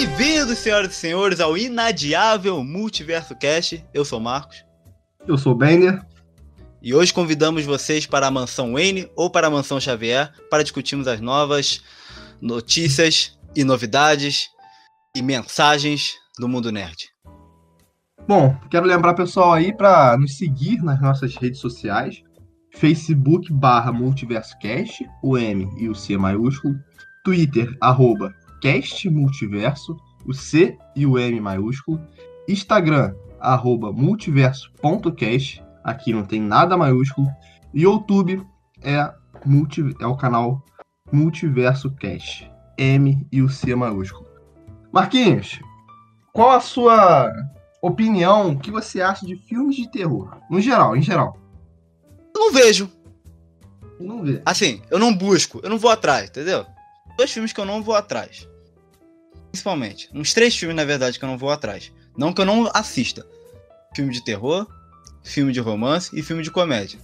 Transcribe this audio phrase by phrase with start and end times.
[0.00, 3.84] Bem-vindos, senhoras e senhores, ao inadiável Multiverso Cast.
[3.92, 4.64] Eu sou o Marcos.
[5.26, 6.00] Eu sou o Benner.
[6.80, 11.08] E hoje convidamos vocês para a Mansão Wayne ou para a Mansão Xavier para discutirmos
[11.08, 11.82] as novas
[12.40, 14.48] notícias e novidades
[15.16, 17.08] e mensagens do mundo nerd.
[18.28, 22.22] Bom, quero lembrar pessoal aí para nos seguir nas nossas redes sociais,
[22.72, 26.76] Facebook barra MultiversoCast, o M e o C maiúsculo,
[27.24, 29.96] Twitter, arroba Cast Multiverso,
[30.26, 32.00] o C e o M maiúsculo,
[32.48, 37.28] Instagram, arroba multiverso.cast, aqui não tem nada maiúsculo,
[37.72, 38.44] e YouTube
[38.82, 39.12] é,
[39.44, 40.64] multi, é o canal
[41.10, 44.26] Multiverso Cast, M e o C maiúsculo.
[44.92, 45.60] Marquinhos,
[46.32, 47.32] qual a sua
[47.82, 50.36] opinião, o que você acha de filmes de terror?
[50.50, 51.36] No geral, em geral.
[52.34, 52.90] Eu não vejo.
[54.00, 54.40] Não vê.
[54.44, 56.64] Assim, eu não busco, eu não vou atrás, entendeu?
[57.18, 58.48] Dois filmes que eu não vou atrás.
[59.50, 60.08] Principalmente.
[60.14, 61.92] Uns três filmes, na verdade, que eu não vou atrás.
[62.16, 63.26] Não que eu não assista.
[63.92, 64.68] Filme de terror,
[65.24, 67.00] filme de romance e filme de comédia.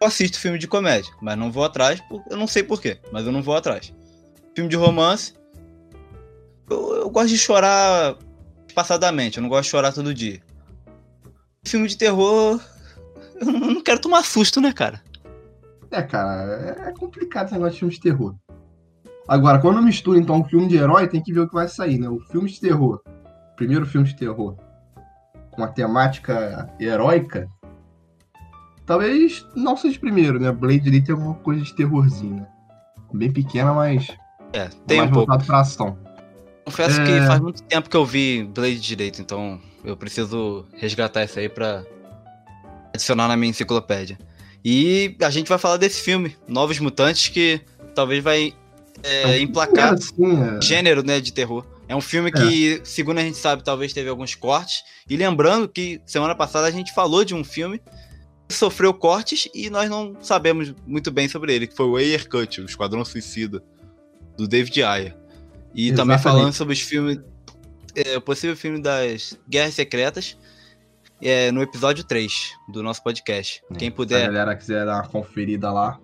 [0.00, 3.30] Eu assisto filme de comédia, mas não vou atrás, eu não sei porquê, mas eu
[3.30, 3.94] não vou atrás.
[4.56, 5.34] Filme de romance,
[6.68, 8.16] eu, eu gosto de chorar
[8.74, 10.42] passadamente, eu não gosto de chorar todo dia.
[11.64, 12.60] Filme de terror,
[13.40, 15.00] eu não quero tomar susto, né, cara?
[15.92, 18.34] É, cara, é complicado esse negócio de filme de terror.
[19.30, 21.98] Agora, quando mistura então um filme de herói, tem que ver o que vai sair,
[22.00, 22.08] né?
[22.08, 23.00] O filme de terror,
[23.54, 24.56] primeiro filme de terror,
[25.52, 27.48] com a temática heróica,
[28.84, 30.50] talvez não seja o primeiro, né?
[30.50, 32.46] Blade ali tem alguma coisa de terrorzinho, né?
[33.14, 34.08] Bem pequena, mas
[34.52, 35.26] É, tem mais um pouco.
[35.28, 35.96] voltado pra ação.
[36.64, 37.04] Confesso É.
[37.04, 41.48] que faz muito tempo que eu vi Blade direito, então eu preciso resgatar isso aí
[41.48, 41.84] pra
[42.92, 44.18] adicionar na minha enciclopédia.
[44.64, 47.60] E a gente vai falar desse filme, Novos Mutantes, que
[47.94, 48.52] talvez vai
[49.02, 50.62] é, emplacar Assim, é...
[50.62, 51.64] gênero né, de terror.
[51.88, 54.84] É um filme que, segundo a gente sabe, talvez teve alguns cortes.
[55.08, 57.80] E lembrando que semana passada a gente falou de um filme
[58.48, 62.28] que sofreu cortes e nós não sabemos muito bem sobre ele, que foi o Ayer
[62.28, 63.62] Cut, o Esquadrão Suicida,
[64.36, 65.16] do David Ayer.
[65.74, 66.22] E também Exatamente.
[66.22, 67.18] falando sobre os filmes,
[67.96, 70.36] é, o possível filme das Guerras Secretas,
[71.20, 73.62] é, no episódio 3 do nosso podcast.
[73.78, 74.26] Quem Se a puder.
[74.26, 75.98] galera quiser dar uma conferida lá,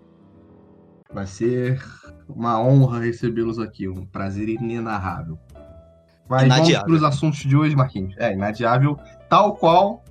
[1.13, 1.83] vai ser
[2.29, 3.89] uma honra recebê-los aqui.
[3.89, 5.39] Um prazer inenarrável.
[6.29, 6.73] Mas Inadiável.
[6.73, 8.15] vamos para os assuntos de hoje, Marquinhos.
[8.19, 10.05] É, inadiável, tal qual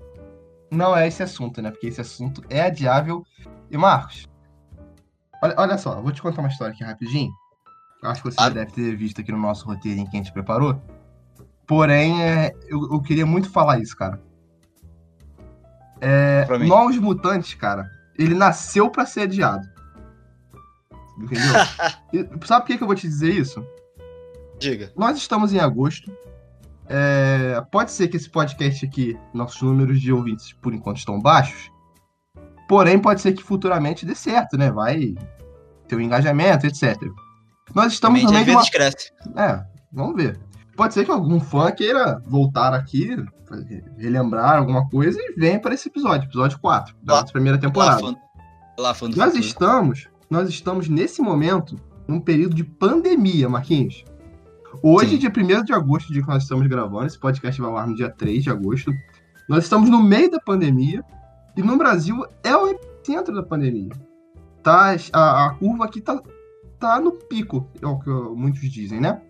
[0.71, 1.71] não é esse assunto, né?
[1.71, 3.25] Porque esse assunto é adiável.
[3.69, 4.25] E, Marcos,
[5.43, 7.31] olha, olha só, eu vou te contar uma história aqui rapidinho.
[8.01, 10.31] Eu acho que você já deve ter visto aqui no nosso roteirinho que a gente
[10.31, 10.81] preparou.
[11.67, 14.21] Porém, é, eu, eu queria muito falar isso, cara.
[15.99, 16.45] É.
[16.59, 19.67] Novos Mutantes, cara, ele nasceu pra ser adiado.
[21.17, 21.53] Entendeu?
[22.13, 23.65] E sabe por que, que eu vou te dizer isso?
[24.59, 24.91] Diga.
[24.95, 26.11] Nós estamos em agosto.
[26.87, 31.71] É, pode ser que esse podcast aqui, nossos números de ouvintes por enquanto estão baixos.
[32.67, 34.71] Porém, pode ser que futuramente dê certo, né?
[34.71, 35.15] Vai
[35.87, 36.95] ter um engajamento, etc.
[37.73, 38.69] Nós estamos no meio de uma.
[38.69, 39.11] cresce.
[39.35, 40.39] É, vamos ver.
[40.77, 43.15] Pode ser que algum fã queira voltar aqui,
[43.97, 47.61] relembrar alguma coisa e venha para esse episódio, episódio 4, da Lá- nossa primeira Lá,
[47.61, 47.99] temporada.
[48.01, 48.15] fã,
[48.77, 49.45] lá, fã do Nós futuro.
[49.47, 54.03] estamos, nós estamos nesse momento num período de pandemia, Marquinhos.
[54.81, 55.17] Hoje, Sim.
[55.17, 57.95] dia 1 de agosto, dia que nós estamos gravando, esse podcast vai ao ar no
[57.95, 58.91] dia 3 de agosto.
[59.47, 61.03] Nós estamos no meio da pandemia
[61.55, 63.89] e no Brasil é o centro da pandemia.
[64.61, 66.21] Tá, a, a curva aqui tá,
[66.79, 69.21] tá no pico, é o que muitos dizem, né?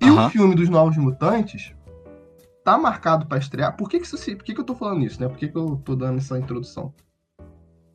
[0.00, 0.26] E Aham.
[0.26, 1.74] o filme dos Novos Mutantes
[2.64, 3.76] tá marcado pra estrear.
[3.76, 5.28] Por que que, isso, por que que eu tô falando isso, né?
[5.28, 6.94] Por que que eu tô dando essa introdução?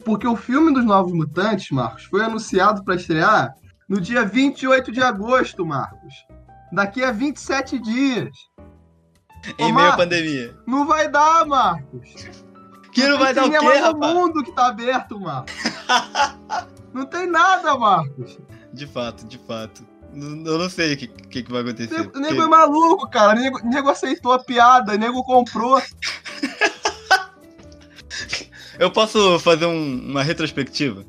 [0.03, 3.53] Porque o filme dos Novos Mutantes, Marcos, foi anunciado pra estrear
[3.87, 6.13] no dia 28 de agosto, Marcos.
[6.71, 8.35] Daqui a 27 dias.
[9.57, 10.55] Em Ô, meio à pandemia.
[10.65, 12.09] Não vai dar, Marcos.
[12.91, 14.13] Que não vai dar o tem quê, rapaz?
[14.13, 15.53] mundo que tá aberto, Marcos.
[16.93, 18.39] não tem nada, Marcos.
[18.71, 19.85] De fato, de fato.
[20.15, 21.91] Eu não sei o que, que, que vai acontecer.
[21.97, 23.33] Nego, porque- nego é maluco, cara.
[23.33, 25.81] Nego, nego aceitou a piada, nego comprou.
[28.79, 31.03] Eu posso fazer um- uma retrospectiva?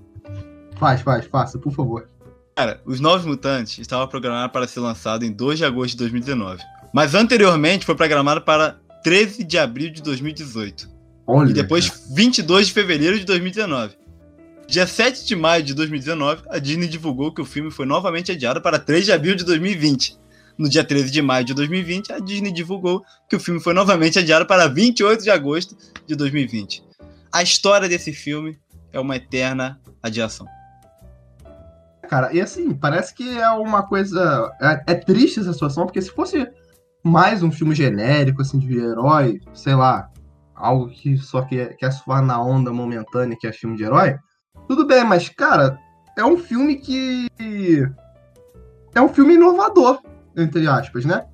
[0.79, 2.09] Faz, faz, faça, por favor.
[2.57, 6.63] Cara, Os Novos Mutantes estava programado para ser lançado em 2 de agosto de 2019.
[6.93, 10.89] Mas anteriormente foi programado para 13 de abril de 2018.
[11.27, 13.95] Olha, E depois 22 de fevereiro de 2019.
[14.69, 18.61] Dia 7 de maio de 2019, a Disney divulgou que o filme foi novamente adiado
[18.61, 20.17] para 3 de abril de 2020.
[20.57, 24.19] No dia 13 de maio de 2020, a Disney divulgou que o filme foi novamente
[24.19, 25.77] adiado para 28 de agosto
[26.07, 26.84] de 2020.
[27.35, 28.61] A história desse filme
[28.93, 30.47] é uma eterna adiação.
[32.09, 34.53] Cara, e assim, parece que é uma coisa.
[34.63, 36.49] É, é triste essa situação, porque se fosse
[37.03, 40.09] mais um filme genérico, assim, de herói, sei lá,
[40.55, 44.17] algo que só quer, quer surfar na onda momentânea que é filme de herói,
[44.69, 45.77] tudo bem, mas, cara,
[46.17, 47.27] é um filme que.
[48.95, 49.99] É um filme inovador,
[50.37, 51.27] entre aspas, né?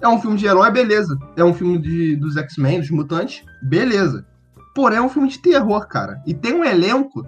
[0.00, 1.14] É um filme de herói, beleza.
[1.36, 4.26] É um filme de, dos X-Men, dos mutantes, beleza.
[4.76, 6.22] Porém, é um filme de terror, cara.
[6.26, 7.26] E tem um elenco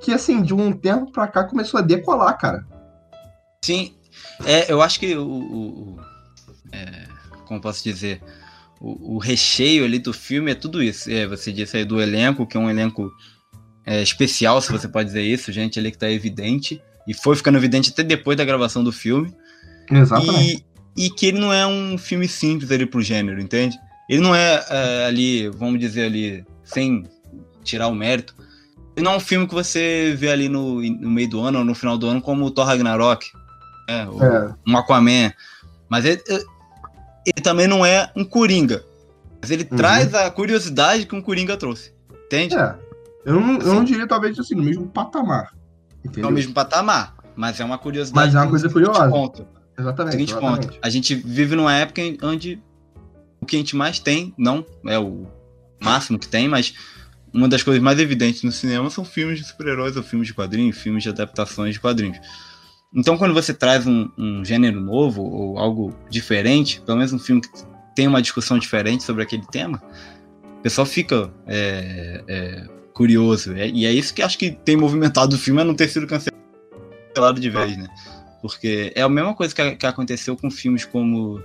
[0.00, 2.66] que, assim, de um tempo pra cá começou a decolar, cara.
[3.64, 3.94] Sim,
[4.44, 5.24] é, eu acho que o.
[5.24, 6.00] o, o
[6.72, 7.06] é,
[7.46, 8.20] como posso dizer?
[8.80, 11.08] O, o, recheio ali do filme é tudo isso.
[11.08, 13.08] É, você disse aí do elenco, que é um elenco
[13.86, 16.82] é, especial, se você pode dizer isso, gente ali que tá evidente.
[17.06, 19.32] E foi ficando evidente até depois da gravação do filme.
[19.88, 20.66] Exatamente.
[20.96, 23.78] E, e que ele não é um filme simples ali pro gênero, entende?
[24.08, 27.04] Ele não é, é ali, vamos dizer ali, sem
[27.62, 28.34] tirar o mérito,
[28.96, 31.64] ele não é um filme que você vê ali no, no meio do ano ou
[31.64, 33.30] no final do ano como o Thor Ragnarok,
[33.88, 34.02] né?
[34.02, 34.70] É.
[34.70, 35.32] um Aquaman.
[35.88, 38.84] Mas ele, ele também não é um Coringa.
[39.40, 39.76] Mas ele uhum.
[39.76, 41.92] traz a curiosidade que um Coringa trouxe.
[42.26, 42.56] Entende?
[42.56, 42.74] É.
[43.24, 45.52] Eu não, eu não diria, talvez, assim, no mesmo patamar.
[46.04, 46.28] Entendeu?
[46.28, 48.26] É o mesmo patamar, mas é uma curiosidade.
[48.26, 49.08] Mas é uma coisa curiosa.
[49.08, 49.46] Ponto.
[49.78, 50.12] Exatamente.
[50.12, 50.66] Seguinte exatamente.
[50.66, 50.78] ponto.
[50.82, 52.60] A gente vive numa época onde
[53.40, 55.26] o que a gente mais tem, não é o
[55.80, 56.74] máximo que tem, mas
[57.32, 60.78] uma das coisas mais evidentes no cinema são filmes de super-heróis ou filmes de quadrinhos,
[60.78, 62.18] filmes de adaptações de quadrinhos.
[62.94, 67.42] Então, quando você traz um, um, gênero novo ou algo diferente, pelo menos um filme
[67.42, 67.48] que
[67.94, 69.82] tem uma discussão diferente sobre aquele tema,
[70.58, 73.52] o pessoal fica é, é, curioso.
[73.52, 76.06] É, e é isso que acho que tem movimentado o filme a não ter sido
[76.06, 77.88] cancelado de vez, né?
[78.40, 81.42] Porque é a mesma coisa que, que aconteceu com filmes como.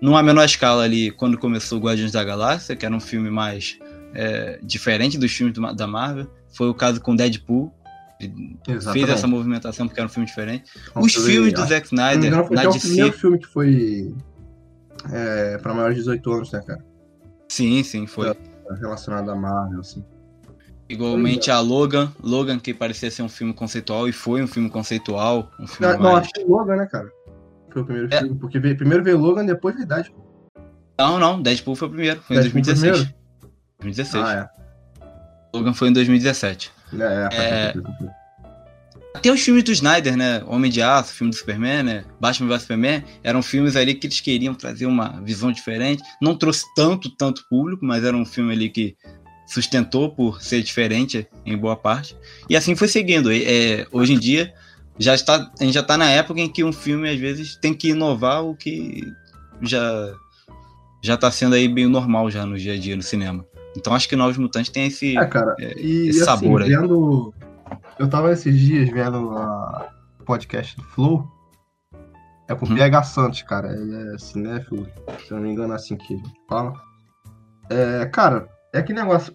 [0.00, 3.78] Numa menor escala ali, quando começou Guardiões da Galáxia, que era um filme mais
[4.14, 6.26] é, diferente dos filmes do, da Marvel.
[6.48, 7.72] Foi o caso com Deadpool.
[8.20, 9.06] Exatamente.
[9.06, 10.70] Fez essa movimentação porque era um filme diferente.
[10.94, 12.30] Os filmes do Zack Snyder.
[12.30, 12.78] Não, foi na DC...
[12.78, 14.14] o primeiro filme que foi
[15.12, 16.84] é, para maiores de 18 anos, né, cara?
[17.48, 18.34] Sim, sim, foi.
[18.80, 20.04] Relacionado à Marvel, assim.
[20.88, 25.50] Igualmente a Logan, Logan que parecia ser um filme conceitual e foi um filme conceitual.
[25.60, 26.12] Um filme não, mais...
[26.12, 27.12] não, acho que Logan, né, cara?
[27.78, 28.18] Foi o primeiro é.
[28.18, 30.24] filme, porque veio, primeiro veio Logan, depois veio Deadpool.
[30.98, 32.96] Não, não, Deadpool foi o primeiro, foi Deadpool em 2016.
[32.96, 33.14] Primeiro?
[33.80, 34.24] 2016.
[34.24, 35.56] Ah, é.
[35.56, 36.72] Logan foi em 2017.
[36.98, 37.74] É, é, é...
[39.20, 40.42] Tem os filmes do Snyder, né?
[40.46, 42.04] Homem de Aço, filme do Superman, né?
[42.20, 46.02] Batman vs Superman, eram filmes ali que eles queriam trazer uma visão diferente.
[46.20, 48.96] Não trouxe tanto, tanto público, mas era um filme ali que
[49.46, 52.16] sustentou por ser diferente em boa parte.
[52.48, 53.32] E assim foi seguindo.
[53.32, 54.52] É, hoje em dia,
[54.98, 57.72] já está, a gente já está na época em que um filme, às vezes, tem
[57.72, 59.02] que inovar o que
[59.62, 60.14] já
[61.02, 63.44] já está sendo aí bem normal já no dia a dia no cinema.
[63.76, 66.72] Então acho que Novos Mutantes tem esse, é, cara, é, e, esse e, sabor assim,
[66.72, 67.32] vendo,
[67.98, 71.24] Eu tava esses dias vendo o podcast do Flow.
[72.48, 72.74] É com o hum.
[72.74, 73.72] PH Santos, cara.
[73.72, 74.88] Ele é cinéfilo,
[75.24, 76.72] se não me engano, é assim que fala.
[77.70, 79.32] É, cara, é que negócio.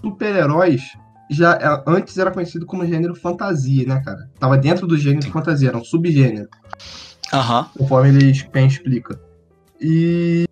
[0.00, 0.82] Super-heróis
[1.30, 4.28] já é, antes era conhecido como gênero fantasia, né, cara?
[4.38, 5.32] Tava dentro do gênero Sim.
[5.32, 6.48] fantasia, era um subgênero.
[7.32, 7.68] Aham.
[7.76, 9.18] Conforme ele bem explica.
[9.80, 10.46] E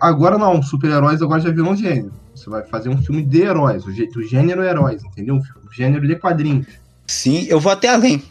[0.00, 2.12] agora não, super-heróis agora já virou um gênero.
[2.34, 5.36] Você vai fazer um filme de heróis, o, gênero heróis, entendeu?
[5.36, 6.66] O gênero de quadrinhos.
[7.06, 8.22] Sim, eu vou até além,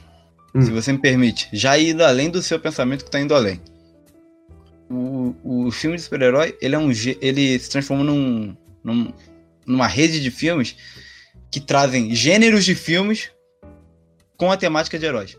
[0.53, 0.61] hum.
[0.61, 1.49] se você me permite.
[1.53, 3.59] Já indo além do seu pensamento que tá indo além.
[4.89, 9.11] O, o filme de super-herói, ele é um ele se transforma num, num,
[9.65, 10.75] numa rede de filmes
[11.55, 13.31] que trazem gêneros de filmes
[14.35, 15.37] com a temática de heróis.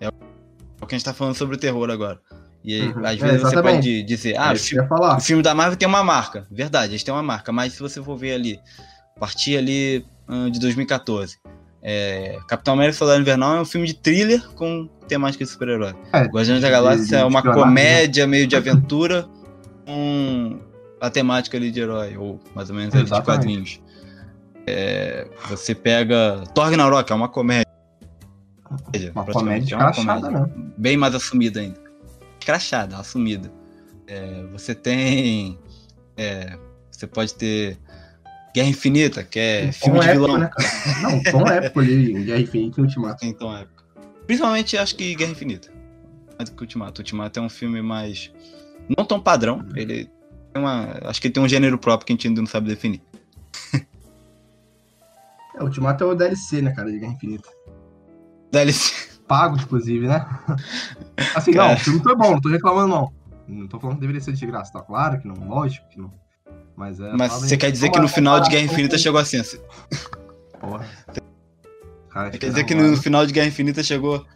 [0.00, 2.20] É o que a gente tá falando sobre o terror agora.
[2.64, 3.04] E uhum.
[3.04, 5.88] às vezes é, você pode dizer, ah, é o, filme, o filme da Marvel tem
[5.88, 6.46] uma marca.
[6.52, 8.60] Verdade, eles têm uma marca, mas se você for ver ali,
[9.18, 10.06] partir ali
[10.52, 11.36] de 2014.
[11.82, 15.96] É, Capitão América Soldado Invernal é um filme de thriller com temática de super-herói.
[16.12, 19.28] É, Guardiões da Galáxia é uma comédia meio de aventura
[19.84, 20.60] com
[21.00, 23.80] a temática ali de herói, ou mais ou menos de quadrinhos.
[24.66, 27.66] É, você pega Thor Ragnarok, é uma comédia.
[29.14, 30.50] Uma comédia, é uma comédia né?
[30.76, 31.86] bem mais assumida ainda
[32.46, 33.50] escrachada, assumida.
[34.06, 35.58] É, você tem.
[36.16, 36.56] É,
[36.90, 37.76] você pode ter
[38.54, 40.38] Guerra Infinita, que é filme de vilão.
[40.38, 40.50] Né,
[41.02, 43.20] Não, tom épico ali, Guerra Infinita e Ultimato.
[43.20, 43.84] Tem tom épico.
[44.26, 45.68] Principalmente acho que Guerra Infinita.
[46.38, 47.00] Mais do que Ultimato.
[47.00, 48.30] Ultimato é um filme mais.
[48.96, 49.58] Não tão padrão.
[49.58, 49.76] Uhum.
[49.76, 50.08] Ele
[50.52, 50.98] tem uma.
[51.02, 53.02] Acho que ele tem um gênero próprio que a gente ainda não sabe definir.
[55.56, 57.48] É, Ultimato é o DLC, né, cara, de Guerra Infinita.
[58.52, 60.26] DLC pago, inclusive, né?
[61.34, 63.12] Assim, não, o filme foi bom, não tô reclamando, não.
[63.48, 66.12] Não tô falando que deveria ser de graça, tá claro que não, lógico que não.
[66.76, 69.58] Mas, é, Mas você quer dizer que no final de Guerra Infinita chegou assim, assim.
[70.60, 70.86] Porra.
[72.10, 74.26] Cara, quer dizer que no final de Guerra Infinita chegou.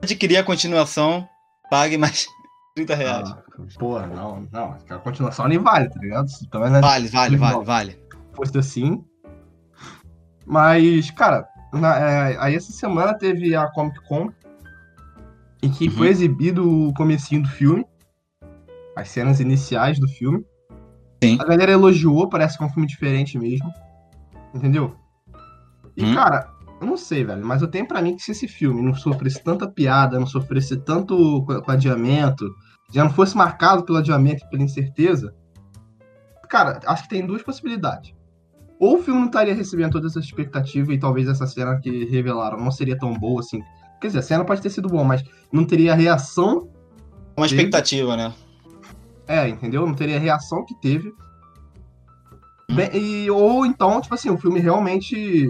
[0.00, 1.28] adquirir a continuação,
[1.70, 2.26] pague mais
[2.74, 3.30] 30 reais.
[3.30, 3.42] Ah,
[3.78, 4.78] porra, não, não.
[4.88, 6.28] A continuação nem vale, tá ligado?
[6.50, 7.98] Também é Vale, vale, vale, vale.
[8.34, 9.04] fosse assim.
[10.50, 14.30] Mas, cara, na- é, aí essa semana teve a Comic Con,
[15.62, 15.90] em que Uhum.
[15.92, 17.86] foi exibido o comecinho do filme,
[18.96, 20.44] as cenas iniciais do filme.
[21.22, 21.38] Sim.
[21.40, 23.72] A galera elogiou, parece que é um filme diferente mesmo.
[24.52, 24.96] Entendeu?
[25.96, 26.14] E, Hum.
[26.14, 28.94] cara, eu não sei, velho, mas eu tenho pra mim que se esse filme não
[28.94, 32.52] sofresse tanta piada, não sofresse tanto com, com adiamento,
[32.92, 35.32] já não fosse marcado pelo adiamento e pela incerteza,
[36.48, 38.12] cara, acho que tem duas possibilidades.
[38.80, 42.58] Ou o filme não estaria recebendo toda essa expectativa e talvez essa cena que revelaram
[42.58, 43.62] não seria tão boa assim.
[44.00, 45.22] Quer dizer, a cena pode ter sido boa, mas
[45.52, 46.66] não teria a reação
[47.36, 47.56] Uma Sim.
[47.56, 48.32] expectativa, né?
[49.28, 49.86] É, entendeu?
[49.86, 51.12] Não teria a reação que teve.
[52.72, 55.46] Bem, e, ou então, tipo assim, o filme realmente.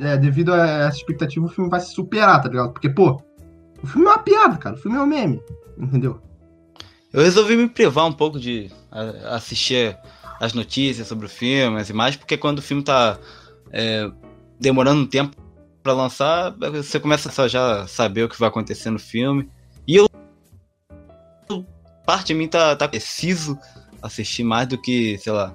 [0.00, 2.72] É, devido a essa expectativa, o filme vai se superar, tá ligado?
[2.72, 3.22] Porque, pô,
[3.82, 4.74] o filme é uma piada, cara.
[4.74, 5.40] O filme é um meme.
[5.78, 6.20] Entendeu?
[7.12, 8.70] Eu resolvi me privar um pouco de
[9.30, 9.96] assistir
[10.40, 13.18] as notícias sobre o filme, as imagens, porque quando o filme tá
[13.72, 14.10] é,
[14.58, 15.36] demorando um tempo
[15.82, 19.48] pra lançar, você começa a já saber o que vai acontecer no filme.
[19.86, 20.06] E eu.
[22.04, 23.58] Parte de mim tá, tá preciso
[24.00, 25.52] assistir mais do que, sei lá,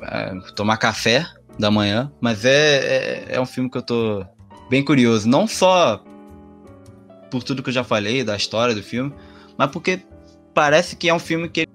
[0.00, 1.26] é, tomar café
[1.58, 2.12] da manhã.
[2.20, 4.24] Mas é, é, é um filme que eu tô
[4.70, 5.28] bem curioso.
[5.28, 6.02] Não só
[7.30, 9.12] por tudo que eu já falei, da história do filme,
[9.58, 10.00] mas porque
[10.54, 11.65] parece que é um filme que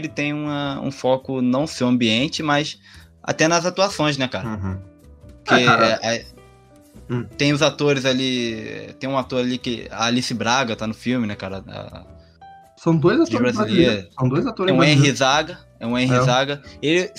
[0.00, 2.78] ele tem uma- um foco não seu ambiente, mas
[3.22, 4.48] até nas atuações, né, cara?
[4.48, 4.78] Uhum.
[5.44, 5.98] Porque cara.
[6.02, 6.24] é- é-
[7.08, 7.24] Hum.
[7.36, 8.94] tem os atores ali.
[9.00, 9.86] Tem um ator ali que.
[9.90, 11.62] A Alice Braga tá no filme, né, cara?
[11.66, 12.04] A-
[12.76, 13.84] São dois atores brasileiro.
[13.84, 14.14] brasileiros.
[14.18, 15.12] São dois atores É um Henry.
[15.12, 15.58] Zaga.
[15.80, 16.22] É um Henry É.
[16.22, 16.62] Zaga.
[16.80, 17.10] Ele,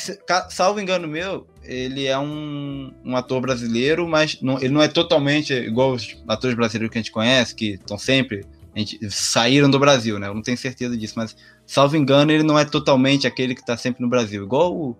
[0.49, 5.51] salvo engano meu, ele é um, um ator brasileiro, mas não- ele não é totalmente
[5.53, 8.45] igual os atores brasileiros que a gente conhece, que estão sempre.
[8.75, 10.27] A gente, saíram do Brasil, né?
[10.29, 11.35] Eu não tenho certeza disso, mas
[11.73, 14.43] salvo engano, ele não é totalmente aquele que tá sempre no Brasil.
[14.43, 14.97] Igual o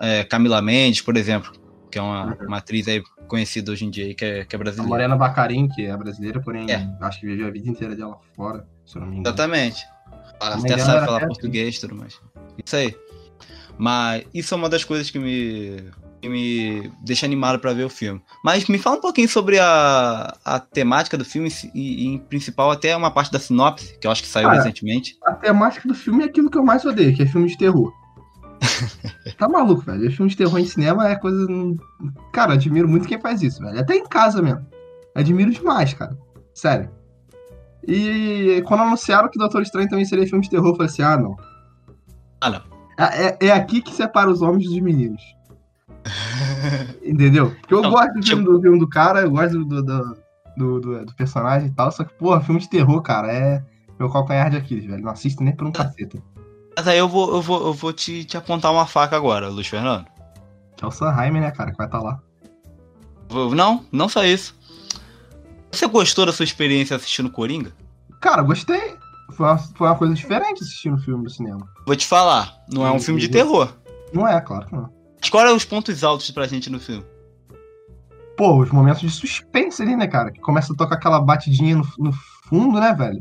[0.00, 1.52] é, Camila Mendes, por exemplo,
[1.90, 2.46] que é uma, Uhum.
[2.48, 4.88] uma atriz aí conhecida hoje em dia que é, que é A brasileira.
[4.88, 6.88] Morena Bacarin, que é brasileira, porém É.
[7.00, 9.28] acho que viveu a vida inteira dela fora, se eu não me engano.
[9.34, 9.84] Exatamente.
[10.40, 12.20] Ela A até sabe falar português e tudo mais.
[12.64, 12.94] Isso aí.
[13.78, 15.84] Mas isso é uma das coisas que me,
[16.22, 18.22] que me deixa animado pra ver o filme.
[18.44, 22.70] Mas me fala um pouquinho sobre a, a temática do filme e, e, em principal,
[22.70, 25.18] até uma parte da sinopse, que eu acho que saiu Cara, recentemente.
[25.26, 27.92] A temática do filme é aquilo que eu mais odeio, que é filme de terror.
[29.36, 30.12] tá maluco, velho.
[30.12, 31.44] Filme de terror em cinema é coisa.
[32.32, 33.80] Cara, admiro muito quem faz isso, velho.
[33.80, 34.64] Até em casa mesmo.
[35.16, 36.16] Admiro demais, cara.
[36.54, 36.88] Sério.
[37.86, 41.16] E quando anunciaram que Doutor Estranho também seria filme de terror, eu falei assim: ah,
[41.16, 41.36] não.
[42.40, 42.62] Ah, não.
[42.96, 45.20] É, é aqui que separa os homens dos meninos.
[47.02, 47.54] Entendeu?
[47.60, 50.16] Porque eu Não, gosto do tipo- filme, do filme do cara, eu gosto do, do,
[50.56, 53.62] do, do- personagem e tal, só que, porra, filme de terror, cara, é
[53.98, 55.02] meu calcanhar de Aquiles, velho.
[55.02, 56.18] Não assisto nem por um caceta.
[56.76, 59.66] Mas aí eu vou, eu vou, eu vou te, te apontar uma faca agora, Luiz
[59.66, 60.06] Fernando.
[60.80, 62.18] É o Sanheim, né, cara, que vai estar lá.
[63.28, 64.56] Vou- Não, não só isso.
[65.70, 67.72] Você gostou da sua experiência assistindo Coringa?
[68.20, 68.96] Cara, gostei.
[69.32, 71.66] Foi uma, foi uma coisa diferente assistindo o filme no cinema.
[71.86, 73.72] Vou te falar, não é um filme de terror.
[74.12, 74.90] Não é, claro que não.
[75.30, 77.04] Qual é os pontos altos pra gente no filme?
[78.36, 80.30] Pô, os momentos de suspense ali, né, cara?
[80.30, 82.12] Que começa a tocar aquela batidinha no, no
[82.48, 83.20] fundo, né, velho?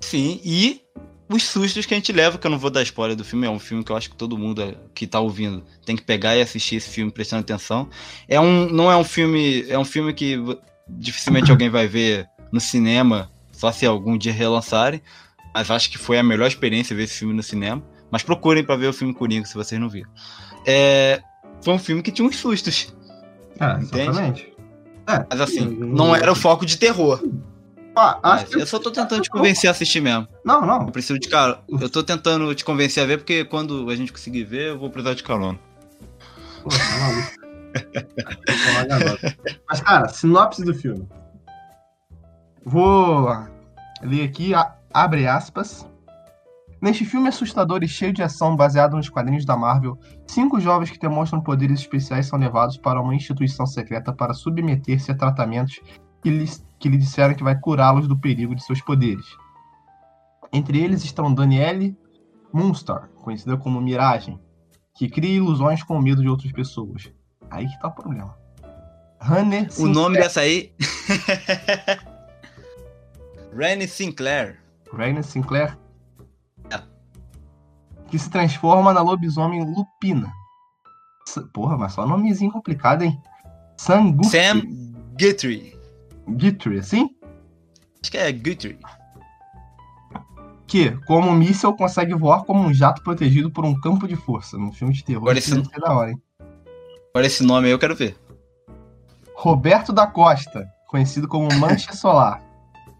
[0.00, 0.82] Sim, e
[1.28, 3.50] os sustos que a gente leva, que eu não vou dar spoiler do filme, é
[3.50, 6.42] um filme que eu acho que todo mundo que tá ouvindo tem que pegar e
[6.42, 7.88] assistir esse filme prestando atenção.
[8.28, 10.38] É um, não é um filme, é um filme que
[10.88, 15.02] dificilmente alguém vai ver no cinema, só se algum dia relançarem,
[15.54, 17.82] mas acho que foi a melhor experiência ver esse filme no cinema.
[18.10, 20.10] Mas procurem pra ver o filme Coringa se vocês não viram.
[20.66, 21.20] É,
[21.64, 22.94] foi um filme que tinha uns sustos,
[23.58, 24.02] É, Entende?
[24.10, 24.52] exatamente.
[25.30, 27.22] mas assim, Sim, não era o foco de terror.
[27.96, 30.26] Ah, acho que eu só tô tentando te convencer a assistir mesmo.
[30.44, 30.82] Não, não.
[30.82, 31.60] Eu preciso de carona.
[31.80, 34.90] Eu tô tentando te convencer a ver, porque quando a gente conseguir ver, eu vou
[34.90, 35.58] precisar de carona.
[36.62, 37.44] Pô, tá maluco.
[39.70, 41.08] Mas, cara, sinopse do filme.
[42.64, 43.28] Vou
[44.02, 44.52] ler aqui,
[44.92, 45.86] abre aspas.
[46.84, 50.98] Neste filme assustador e cheio de ação baseado nos quadrinhos da Marvel, cinco jovens que
[50.98, 55.80] demonstram poderes especiais são levados para uma instituição secreta para submeter-se a tratamentos
[56.22, 59.24] que lhes, que lhe disseram que vai curá-los do perigo de seus poderes.
[60.52, 61.96] Entre eles estão Danielle
[62.52, 64.38] Moonstar, conhecida como Miragem,
[64.94, 67.10] que cria ilusões com o medo de outras pessoas.
[67.50, 68.36] Aí que tá o problema.
[69.22, 70.74] Hanner O nome dessa aí.
[73.56, 74.60] Rennie Sinclair.
[74.92, 75.78] Rainer Sinclair.
[78.06, 78.10] É.
[78.10, 80.32] Que se transforma na lobisomem Lupina.
[81.52, 83.20] Porra, mas só nomezinho complicado, hein?
[83.78, 84.24] Sangu.
[84.24, 84.62] Sam
[85.18, 85.78] Guthrie.
[86.28, 87.10] Guthrie, assim?
[88.02, 88.78] Acho que é Guthrie.
[90.66, 94.56] Que, como um míssel, consegue voar como um jato protegido por um campo de força.
[94.58, 95.22] Num filme de terror.
[95.22, 96.22] Agora isso esse- ser da hora, hein?
[97.10, 98.18] Agora esse nome aí eu quero ver.
[99.36, 102.42] Roberto da Costa, conhecido como Mancha Solar.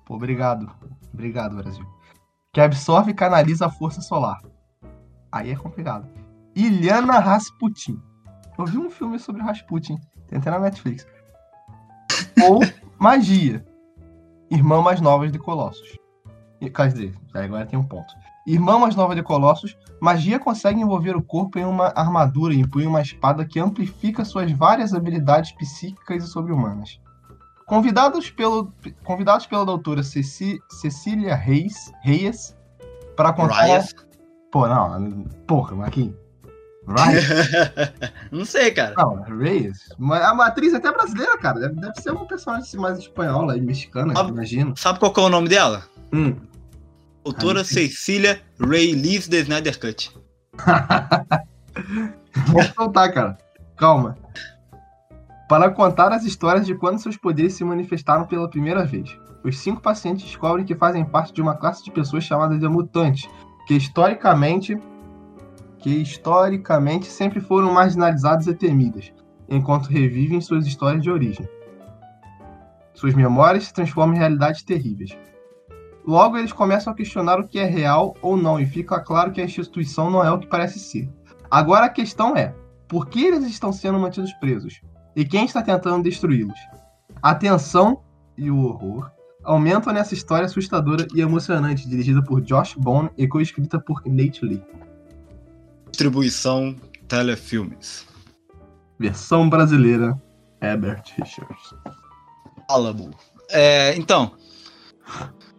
[0.04, 0.70] Pô, obrigado.
[1.12, 1.84] Obrigado, Brasil.
[2.52, 4.40] Que absorve e canaliza a força solar.
[5.34, 6.08] Aí é complicado.
[6.54, 8.00] Iliana Rasputin.
[8.56, 9.98] Eu vi um filme sobre Rasputin.
[10.28, 11.04] Tem até na Netflix.
[12.40, 12.60] Ou
[12.96, 13.66] Magia.
[14.48, 15.98] Irmã mais nova de Colossus.
[16.60, 18.14] E, Quer dizer, agora tem um ponto.
[18.46, 22.88] Irmã mais nova de Colossus, magia consegue envolver o corpo em uma armadura e empunha
[22.88, 27.00] uma espada que amplifica suas várias habilidades psíquicas e sobre-humanas.
[27.66, 28.72] Convidados, pelo,
[29.02, 32.56] convidados pela doutora Ceci, Cecília Reis, Reyes
[33.16, 33.62] para contar.
[33.62, 33.94] Reyes?
[34.54, 36.14] Pô, não, porra, Marquinhos.
[36.86, 37.28] Reyes?
[38.30, 38.94] Não sei, cara.
[38.96, 39.76] Não, Reyes.
[39.98, 41.58] Mas é uma atriz até brasileira, cara.
[41.58, 44.22] Deve, deve ser uma personagem mais espanhola e mexicana, Ah.
[44.28, 44.72] imagino.
[44.76, 45.82] Sabe qual é o nome dela?
[46.12, 46.36] Hum.
[47.24, 50.16] Doutora não Cecília Ray Lees The Snyder Cut.
[52.46, 53.36] Vou soltar, cara.
[53.76, 54.16] Calma.
[55.48, 59.18] Para contar as histórias de quando seus poderes se manifestaram pela primeira vez.
[59.42, 63.28] Os cinco pacientes descobrem que fazem parte de uma classe de pessoas chamada de mutantes,
[63.66, 64.78] que historicamente
[65.84, 69.12] que historicamente sempre foram marginalizadas e temidas,
[69.46, 71.46] enquanto revivem suas histórias de origem.
[72.94, 75.10] Suas memórias se transformam em realidades terríveis.
[76.06, 79.42] Logo, eles começam a questionar o que é real ou não, e fica claro que
[79.42, 81.10] a instituição não é o que parece ser.
[81.50, 82.54] Agora a questão é:
[82.88, 84.80] por que eles estão sendo mantidos presos?
[85.14, 86.58] E quem está tentando destruí-los?
[87.22, 88.00] A tensão
[88.38, 89.10] e o horror
[89.44, 94.62] aumentam nessa história assustadora e emocionante, dirigida por Josh Bone e coescrita por Nate Lee.
[95.90, 96.74] Distribuição
[97.06, 98.06] Telefilmes.
[98.98, 100.20] Versão brasileira:
[100.60, 101.74] Herbert Richards.
[102.68, 103.10] Alamo.
[103.50, 104.32] É, então.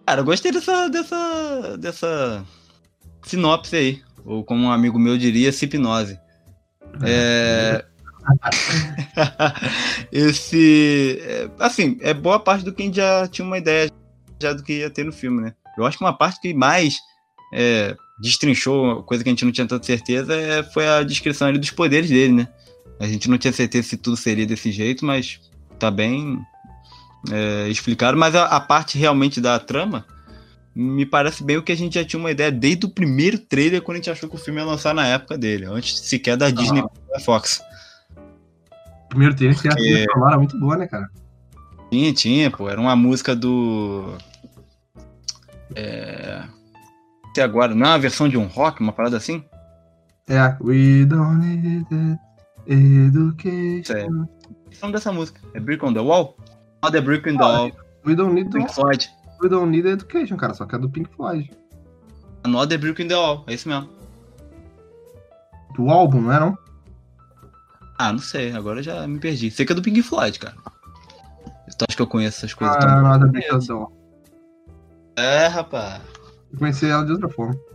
[0.05, 2.45] Cara, eu gostei dessa, dessa, dessa
[3.23, 4.03] sinopse aí.
[4.23, 6.19] Ou como um amigo meu diria, hipnose.
[7.03, 7.85] É...
[10.11, 11.19] Esse.
[11.21, 13.91] é, assim, é boa parte do que a gente já tinha uma ideia
[14.41, 15.53] já do que ia ter no filme, né?
[15.77, 16.97] Eu acho que uma parte que mais
[17.53, 21.57] é, destrinchou, coisa que a gente não tinha tanta certeza, é, foi a descrição ali
[21.57, 22.47] dos poderes dele, né?
[22.99, 25.39] A gente não tinha certeza se tudo seria desse jeito, mas
[25.77, 26.39] tá bem
[27.31, 28.17] é, explicado.
[28.17, 30.05] Mas a, a parte realmente da trama
[30.73, 33.81] me parece bem o que a gente já tinha uma ideia desde o primeiro trailer,
[33.81, 36.49] quando a gente achou que o filme ia lançar na época dele, antes sequer da
[36.49, 37.61] Disney e da Fox.
[39.15, 41.09] Primeiro trailer que a Porque- trilha muito boa, né, cara?
[41.89, 42.69] Tinha, tinha, pô.
[42.69, 44.13] Era uma música do.
[45.73, 46.43] É.
[47.29, 49.41] Até agora, não é uma versão de um rock, uma parada assim?
[50.27, 52.19] É, We Don't Need It,
[52.67, 53.93] Education.
[53.93, 54.01] É.
[54.03, 55.39] É o nome dessa música?
[55.53, 56.35] É Brick on the Wall?
[56.83, 57.71] Not the Brick on the Wall.
[58.05, 59.07] We Don't Need Pink Floyd.
[59.41, 61.49] We Don't Need Education, cara, só que é do Pink Floyd.
[62.45, 63.45] Not the Brick on the Wall.
[63.47, 63.89] É isso mesmo.
[65.73, 66.57] Do álbum, não é não?
[67.97, 68.51] Ah, não sei.
[68.51, 69.49] Agora já me perdi.
[69.51, 70.55] Sei que é do Pink Floyd, cara.
[71.77, 73.03] Tu acha que eu conheço essas coisas Ah, também?
[73.03, 73.91] nada Doll.
[75.17, 76.01] É, rapaz.
[76.51, 77.55] Eu conheci ela de outra forma.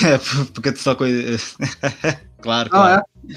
[0.00, 0.16] É,
[0.54, 1.56] porque tu só conhece.
[2.40, 3.02] claro, claro.
[3.28, 3.34] é.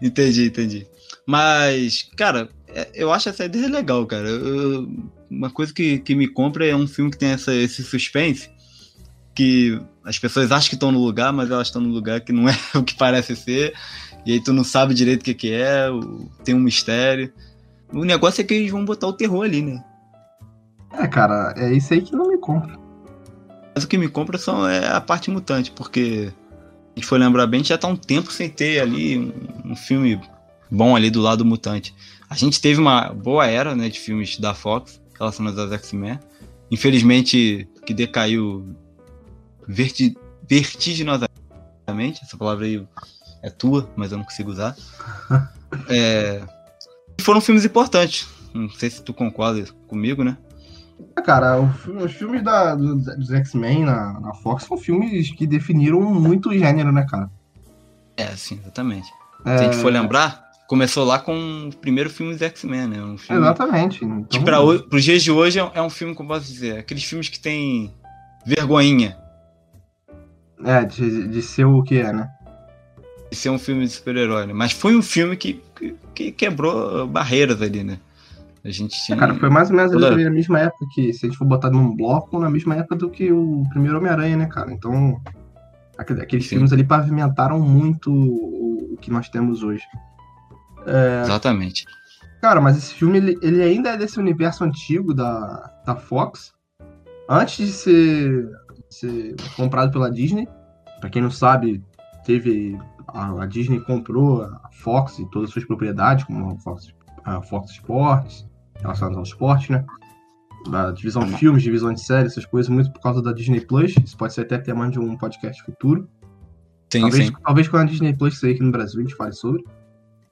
[0.06, 0.86] Entendi, entendi.
[1.26, 4.28] Mas, cara, é- eu acho essa ideia legal, cara.
[4.28, 4.88] Eu-
[5.28, 8.48] uma coisa que, que me compra é um filme que tem essa, esse suspense.
[9.34, 12.48] Que as pessoas acham que estão no lugar, mas elas estão no lugar que não
[12.48, 13.74] é o que parece ser.
[14.24, 15.86] E aí tu não sabe direito o que, que é,
[16.44, 17.32] tem um mistério.
[17.92, 19.82] O negócio é que eles vão botar o terror ali, né?
[20.92, 22.78] É, cara, é isso aí que não me compra.
[23.74, 26.32] Mas o que me compra são, é a parte mutante, porque
[26.94, 29.70] a gente for lembrar bem, a gente já tá um tempo sem ter ali um,
[29.72, 30.20] um filme
[30.70, 31.94] bom ali do lado mutante.
[32.28, 36.18] A gente teve uma boa era né, de filmes da Fox relacionados aos X-Men.
[36.70, 38.76] Infelizmente, que decaiu
[39.66, 40.16] verti
[40.48, 41.30] vertiginosamente.
[42.22, 42.86] Essa palavra aí
[43.42, 44.74] é tua, mas eu não consigo usar.
[45.88, 46.42] É,
[47.20, 48.26] foram filmes importantes.
[48.52, 50.36] Não sei se tu concorda comigo, né?
[51.16, 56.00] É, cara, os filmes da, do- dos X-Men na, na Fox são filmes que definiram
[56.02, 57.30] muito o gênero, né, cara?
[58.16, 59.08] É, sim, exatamente.
[59.44, 63.00] É, Se a gente for lembrar, começou lá com o primeiro filme dos X-Men, né?
[63.00, 64.00] Um filme Exatamente.
[64.00, 64.60] que Então, para
[64.96, 67.94] os dias de hoje é, é um filme, como posso dizer, aqueles filmes que tem
[68.44, 69.16] vergonhinha
[70.64, 72.28] É, de, de ser o que é, né?
[73.30, 74.52] De ser um filme de super-herói, né?
[74.52, 77.98] Mas foi um filme que, que, que quebrou barreiras ali, né?
[78.64, 79.16] A gente É, tinha...
[79.16, 81.70] cara, foi mais ou menos Toda- na mesma época que, se a gente for botar
[81.70, 84.70] num bloco, na mesma época do que o primeiro Homem-Aranha, né, cara?
[84.72, 85.18] Então,
[85.96, 86.56] aquele- aqueles Sim.
[86.56, 89.82] filmes ali pavimentaram muito o, que nós temos hoje.
[91.22, 91.84] Exatamente.
[92.40, 96.52] Cara, mas esse filme ele, ele ainda é desse universo antigo da, da Fox.
[97.28, 98.46] Antes de ser,
[98.88, 100.48] de ser comprado pela Disney.
[101.00, 101.82] Pra quem não sabe,
[102.24, 102.78] teve.
[103.14, 106.94] A, a Disney comprou a Fox e todas as suas propriedades, como a Fox,
[107.24, 108.46] a Fox Sports,
[108.80, 109.84] relacionadas ao esporte, né?
[110.70, 113.94] Da divisão de filmes, divisão de séries, essas coisas, muito por causa da Disney Plus.
[114.04, 116.08] Isso pode ser até tema de um podcast futuro.
[116.92, 117.32] Sim, talvez, sim.
[117.44, 119.64] talvez quando a Disney Plus sair aqui no Brasil a gente fale sobre.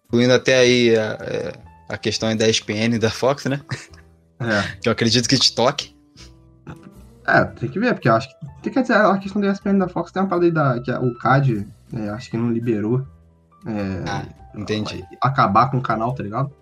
[0.07, 1.53] Incluindo até aí a, é,
[1.89, 3.61] a questão da ESPN da Fox, né?
[4.41, 4.79] É.
[4.81, 5.97] Que eu acredito que te toque.
[7.27, 8.29] É, tem que ver, porque eu acho
[8.63, 8.71] que.
[8.71, 11.15] Quer dizer, a questão da ESPN da Fox tem uma parada aí da, que o
[11.19, 13.07] CAD, é, acho que não liberou.
[13.67, 14.25] É, Ah,
[14.55, 15.05] entendi.
[15.21, 16.53] Acabar com o canal, tá ligado?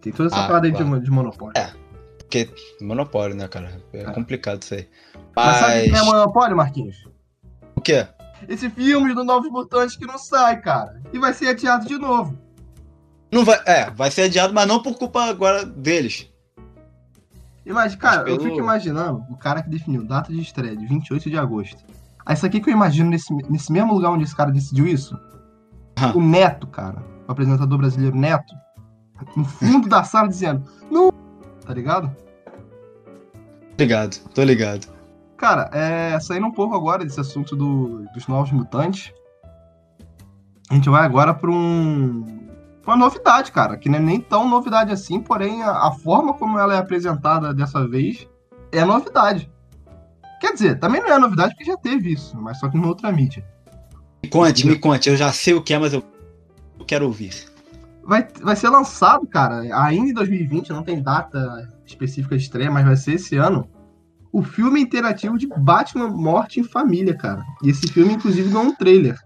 [0.00, 0.98] Tem toda essa Ah, parada aí claro.
[0.98, 1.52] de, de monopólio.
[1.56, 1.70] É.
[2.18, 3.80] Porque monopólio, né, cara?
[3.92, 4.10] É É.
[4.12, 4.88] complicado isso aí.
[5.34, 5.90] Mas sabe o Mas.
[5.90, 7.08] que é monopólio, Marquinhos?
[7.76, 8.06] O quê?
[8.48, 11.00] Esse filme do Novos Mutantes que não sai, cara.
[11.12, 12.36] E vai ser adiado de novo.
[13.32, 13.58] Não vai.
[13.66, 16.28] É, vai ser adiado, mas não por culpa agora deles.
[17.66, 20.86] Imagina, cara, Mas pelo- eu fico imaginando o cara que definiu data de estreia de
[20.86, 21.82] 28 de agosto.
[22.26, 25.18] Aí isso aqui que eu imagino nesse, nesse mesmo lugar onde esse cara decidiu isso.
[25.96, 26.12] Ah.
[26.14, 28.54] O Neto, cara, o apresentador brasileiro Neto,
[29.36, 31.10] no fundo da sala dizendo, não,
[31.64, 32.10] tá ligado?
[33.78, 34.86] Ligado, tô ligado.
[35.36, 39.12] Cara, é, saindo um pouco agora desse assunto do- dos novos mutantes,
[40.70, 42.24] a gente vai agora pra um.
[42.86, 46.58] uma novidade, cara, que não é nem tão novidade assim, porém a, a forma como
[46.58, 48.28] ela é apresentada dessa vez
[48.72, 49.50] é novidade.
[50.40, 53.10] Quer dizer, também não é novidade porque já teve isso, mas só que em outra
[53.10, 53.44] mídia.
[54.22, 55.08] Me conte, me conte.
[55.08, 56.02] Eu já sei o que é, mas eu
[56.86, 57.32] quero ouvir.
[58.02, 62.84] Vai, vai ser lançado, cara, ainda em 2020, não tem data específica de estreia, mas
[62.84, 63.68] vai ser esse ano.
[64.30, 67.42] O filme interativo de Batman Morte em Família, cara.
[67.62, 69.18] E esse filme, inclusive, ganhou um trailer.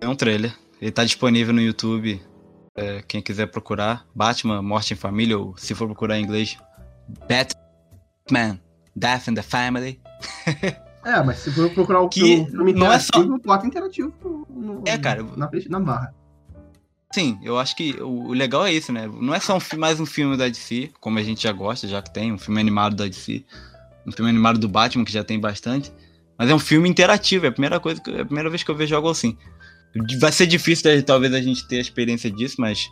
[0.00, 0.52] É um trailer.
[0.80, 2.20] Ele tá disponível no YouTube.
[2.76, 4.06] é, quem quiser procurar.
[4.14, 6.58] Batman, Morte em Família, ou se for procurar em inglês,
[7.28, 8.60] Batman,
[8.94, 10.00] Death in the Family.
[11.04, 14.12] É, mas se for procurar o Que filme não é só- interativo, bota interativo
[14.50, 15.22] no- É, cara.
[15.36, 16.14] Na, na barra.
[17.14, 19.06] Sim, eu acho que o legal é isso, né?
[19.06, 22.02] Não é só um mais um filme da DC, como a gente já gosta, já
[22.02, 23.44] que tem, um filme animado da DC.
[24.06, 25.92] Um filme animado do Batman, que já tem bastante.
[26.36, 28.70] Mas é um filme interativo, é a primeira coisa que, é a primeira vez que
[28.70, 29.36] eu vejo algo assim.
[30.20, 32.90] Vai ser difícil né, talvez a gente ter a experiência disso, mas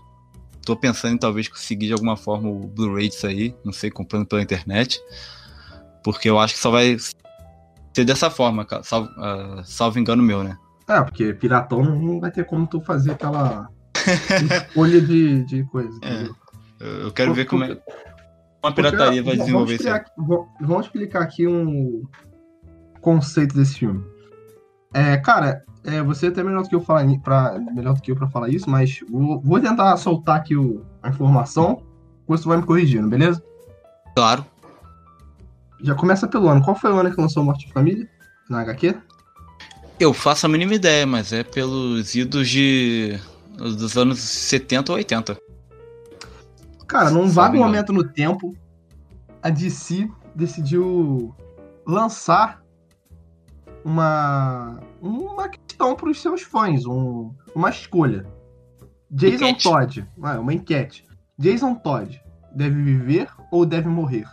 [0.65, 4.25] tô pensando em talvez conseguir de alguma forma o Blu-ray disso aí, não sei, comprando
[4.27, 4.99] pela internet.
[6.05, 6.97] Porque eu acho que só vai
[7.95, 10.57] ser dessa forma, salvo, ah, salvo engano meu, né?
[10.88, 13.69] É, porque piratão não- vai ter como tu fazer aquela
[14.69, 15.99] escolha de, de coisa.
[16.03, 16.29] É.
[16.81, 17.69] Eu, quero ver como é.
[17.69, 17.79] Como
[18.62, 19.88] a Porque, pirataria vai vamos desenvolver isso.
[20.59, 22.03] vamos- explicar aqui um
[23.01, 24.05] conceito desse filme.
[24.93, 28.11] É, cara, é, você é até melhor do que eu falar pra, melhor do que
[28.11, 31.83] eu para falar isso, mas vou, vou tentar soltar aqui o- a informação,
[32.21, 33.43] depois tu vai me corrigindo, beleza?
[34.14, 34.45] Claro.
[35.85, 36.62] Já começa pelo ano.
[36.64, 38.09] Qual foi o ano que lançou Morte de Família?
[38.49, 38.97] Na HQ?
[40.01, 43.18] Eu faço a mínima ideia, mas é pelos idos de.
[43.57, 45.37] dos anos 70 ou 80.
[46.88, 48.57] Cara, num vago momento no tempo,
[49.42, 51.35] a DC decidiu
[51.87, 52.62] lançar
[53.85, 58.27] uma uma questão para os seus fãs, um- uma escolha.
[59.11, 59.62] Jason Enquete.
[59.62, 61.07] Todd, ah, uma enquete.
[61.38, 62.20] Jason Todd
[62.55, 64.27] deve viver ou deve morrer?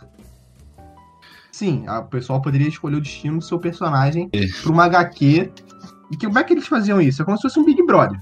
[1.52, 4.46] Sim, a- o pessoal poderia escolher o destino do seu personagem É.
[4.62, 5.52] para uma HQ.
[6.10, 7.22] E que, como é que eles faziam isso?
[7.22, 8.20] É como se fosse um Big Brother.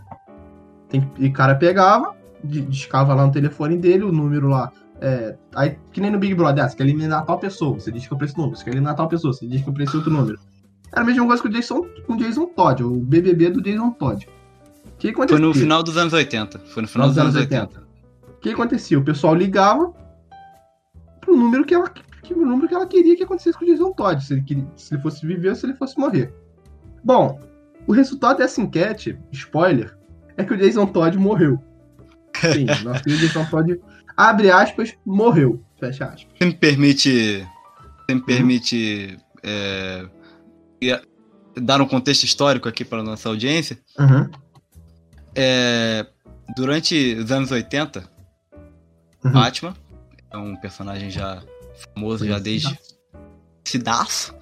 [0.88, 4.72] Tem, e o cara pegava, di- discava lá no telefone dele, o número lá.
[5.00, 8.06] É, aí, que nem no Big Brother, ah, você quer eliminar tal pessoa, você diz
[8.06, 8.56] que eu preço número.
[8.56, 10.38] Você quer eliminar tal pessoa, você diz que eu preço outro número.
[10.92, 13.90] Era a mesma coisa com o Jason, com o Jason Todd, o BBB do Jason
[13.92, 14.28] Todd.
[14.86, 15.46] O que Foi acontecia?
[15.46, 16.58] no final dos anos 80.
[16.58, 17.80] Foi no final dos anos 80.
[18.28, 18.98] O que acontecia?
[18.98, 19.92] O pessoal ligava
[21.20, 21.90] pro número que ela,
[22.34, 24.66] que, o número que ela queria que acontecesse com o Jason Todd, se ele, queria-
[24.76, 26.32] se ele fosse viver ou se ele fosse morrer.
[27.04, 27.40] Bom,
[27.86, 29.96] o resultado dessa enquete, spoiler,
[30.36, 31.58] é que o Jason Todd morreu.
[32.36, 33.80] Sim, nosso querido Jason Todd,
[34.16, 35.62] abre aspas, morreu.
[35.78, 36.26] Fecha aspas.
[36.38, 37.46] Você me permite.
[38.06, 39.16] Você me permite.
[39.42, 40.06] é,
[40.80, 41.02] ia-
[41.60, 43.78] dar um contexto histórico aqui para nossa audiência.
[43.98, 44.30] Uhum.
[45.34, 46.06] É,
[46.56, 48.08] durante os anos 80,
[49.24, 49.32] Uhum.
[49.32, 49.74] Batman
[50.30, 51.42] é um personagem já
[51.94, 52.78] famoso já desde
[53.64, 54.34] Cidaço.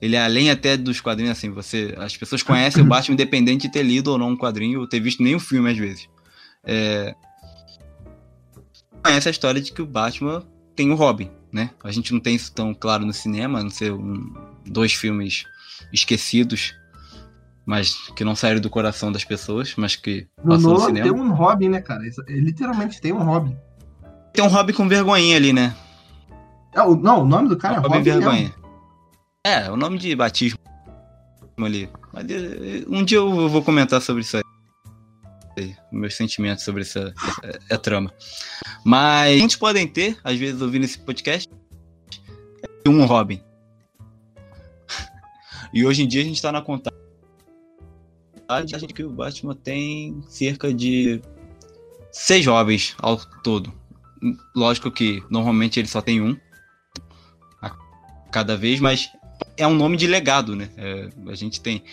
[0.00, 1.94] Ele é além até dos quadrinhos, assim, você.
[1.96, 5.00] As pessoas conhecem o Batman independente de ter lido ou não um quadrinho, ou ter
[5.00, 6.08] visto nenhum filme às vezes.
[6.62, 7.14] É,
[9.02, 10.42] conhece a história de que o Batman
[10.74, 11.70] tem o Robin, né?
[11.82, 14.34] A gente não tem isso tão claro no cinema, a não ser um,
[14.66, 15.44] dois filmes
[15.92, 16.74] esquecidos,
[17.64, 20.58] mas que não saíram do coração das pessoas, mas que No
[20.92, 22.02] tem um Robin, né, cara?
[22.28, 23.56] Ele literalmente tem um Robin.
[24.32, 25.74] Tem um Robin com vergonhinha ali, né?
[26.74, 28.54] É, o, não, o nome do cara é Robin Robin vergonha.
[29.46, 30.58] É, o nome de batismo
[31.58, 31.88] ali.
[32.12, 34.36] Mas eh, um dia eu vou comentar sobre isso
[35.56, 35.74] aí.
[35.92, 38.12] Meus sentimentos sobre essa, essa- essa trama.
[38.84, 41.48] Mas gente podem ter, às vezes, ouvindo esse podcast,
[42.84, 43.40] é um Robin.
[45.72, 46.98] E hoje em dia a gente tá na contagem
[48.94, 51.20] que o Batman tem cerca de
[52.12, 53.72] seis Robins ao todo.
[54.54, 56.36] Lógico que normalmente ele só tem um
[58.34, 59.10] cada vez, mas
[59.56, 60.68] é um nome de legado, né?
[60.76, 61.84] É, a gente tem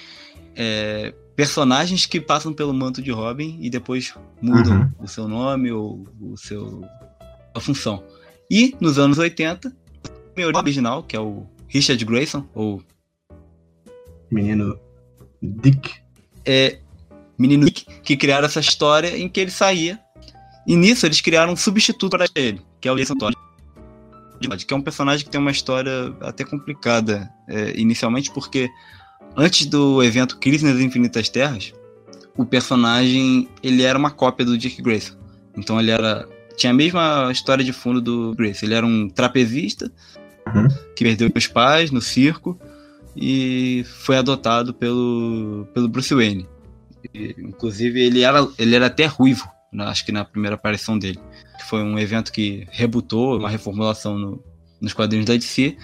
[0.56, 4.92] é, personagens que passam pelo manto de Robin e depois mudam Uhum.
[5.06, 6.84] o seu nome ou o seu
[7.54, 8.04] a função.
[8.50, 9.74] E nos anos 80, o
[10.36, 12.82] meu original, que é o Richard Grayson, ou
[14.32, 14.80] Menino
[15.42, 15.92] Dick.
[16.44, 16.80] é,
[17.38, 20.00] menino Nick, que criaram essa história em que ele saía.
[20.66, 23.36] E nisso eles criaram um substituto para ele, que é o Jason Todd.
[24.50, 28.70] Que é um personagem que tem uma história até complicada é, inicialmente, porque
[29.36, 31.74] antes do evento Crise nas Infinitas Terras,
[32.38, 35.16] o personagem ele era uma cópia do Dick Grayson.
[35.58, 36.28] Então ele era
[36.58, 38.66] tinha a mesma história de fundo do Grayson.
[38.66, 39.92] Ele era um trapezista
[40.54, 40.68] Uhum.
[40.96, 42.60] que perdeu os pais no circo
[43.16, 46.48] e foi adotado pelo, pelo Bruce Wayne.
[47.14, 51.20] E, inclusive, ele era, ele era até ruivo, na- acho que na primeira aparição dele.
[51.72, 54.44] Foi um evento que rebutou, uma reformulação no-
[54.82, 55.78] nos quadrinhos da DC.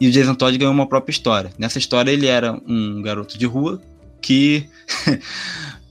[0.00, 1.52] E o Jason Todd ganhou uma própria história.
[1.56, 3.80] Nessa história, ele era um garoto de rua
[4.20, 4.68] que.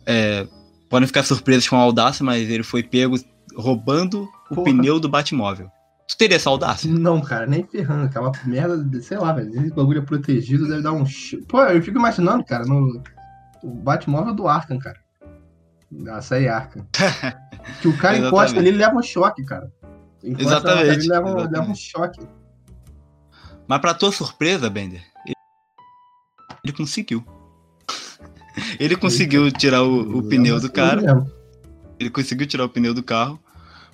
[0.05, 0.45] é,
[0.89, 3.15] podem ficar surpresos com a audácia, mas ele foi pego
[3.55, 4.65] roubando o Porra.
[4.65, 5.69] pneu do Batmóvel.
[6.09, 6.91] Tu teria essa audácia?
[6.91, 8.05] Não, cara, nem ferrando.
[8.05, 9.49] Aquela merda, sei lá, velho.
[9.61, 11.05] Esse bagulho é protegido, deve dar um.
[11.47, 13.01] Pô, eu fico imaginando, cara, no.
[13.63, 14.97] O Batmóvel do Arkham, cara.
[15.89, 16.85] Da série Arkham.
[17.81, 19.71] Que o cara encosta ali, ele leva um choque, cara.
[20.23, 21.59] Encosta Exatamente, Ele leva, um- exatamente.
[21.59, 22.19] leva um choque.
[23.67, 25.35] Mas pra tua surpresa, Bender, ele,
[26.63, 27.25] ele conseguiu.
[28.79, 31.25] ele conseguiu tirar o, o pneu do cara.
[31.99, 33.39] Ele conseguiu tirar o pneu do carro.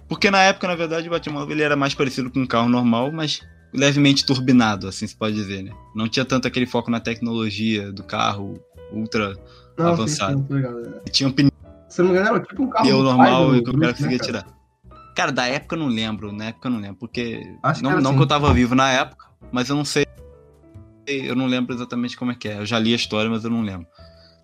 [0.08, 3.12] Porque na época, na verdade, o Batmóvel ele era mais parecido com um carro normal,
[3.12, 3.42] mas
[3.74, 5.72] levemente turbinado, assim se pode dizer, né?
[5.96, 8.60] Não tinha tanto aquele foco na tecnologia do carro
[8.92, 9.30] ultra.
[9.78, 10.38] Não, sim, Avançado.
[10.38, 11.02] sim, tô ligado.
[11.12, 11.52] Tinha um pneu
[11.94, 13.74] Se eu não me engano, era tipo um carro pai normal do e que o
[13.74, 14.42] cara Bruce, conseguia né, cara?
[14.44, 15.14] tirar.
[15.16, 17.56] Cara, da época eu não lembro, na época eu não lembro, porque.
[17.62, 18.18] Acho que não era não assim.
[18.18, 20.04] que eu tava vivo na época, mas eu não sei.
[21.06, 22.58] Eu não lembro exatamente como é que é.
[22.58, 23.86] Eu já li a história, mas eu não lembro.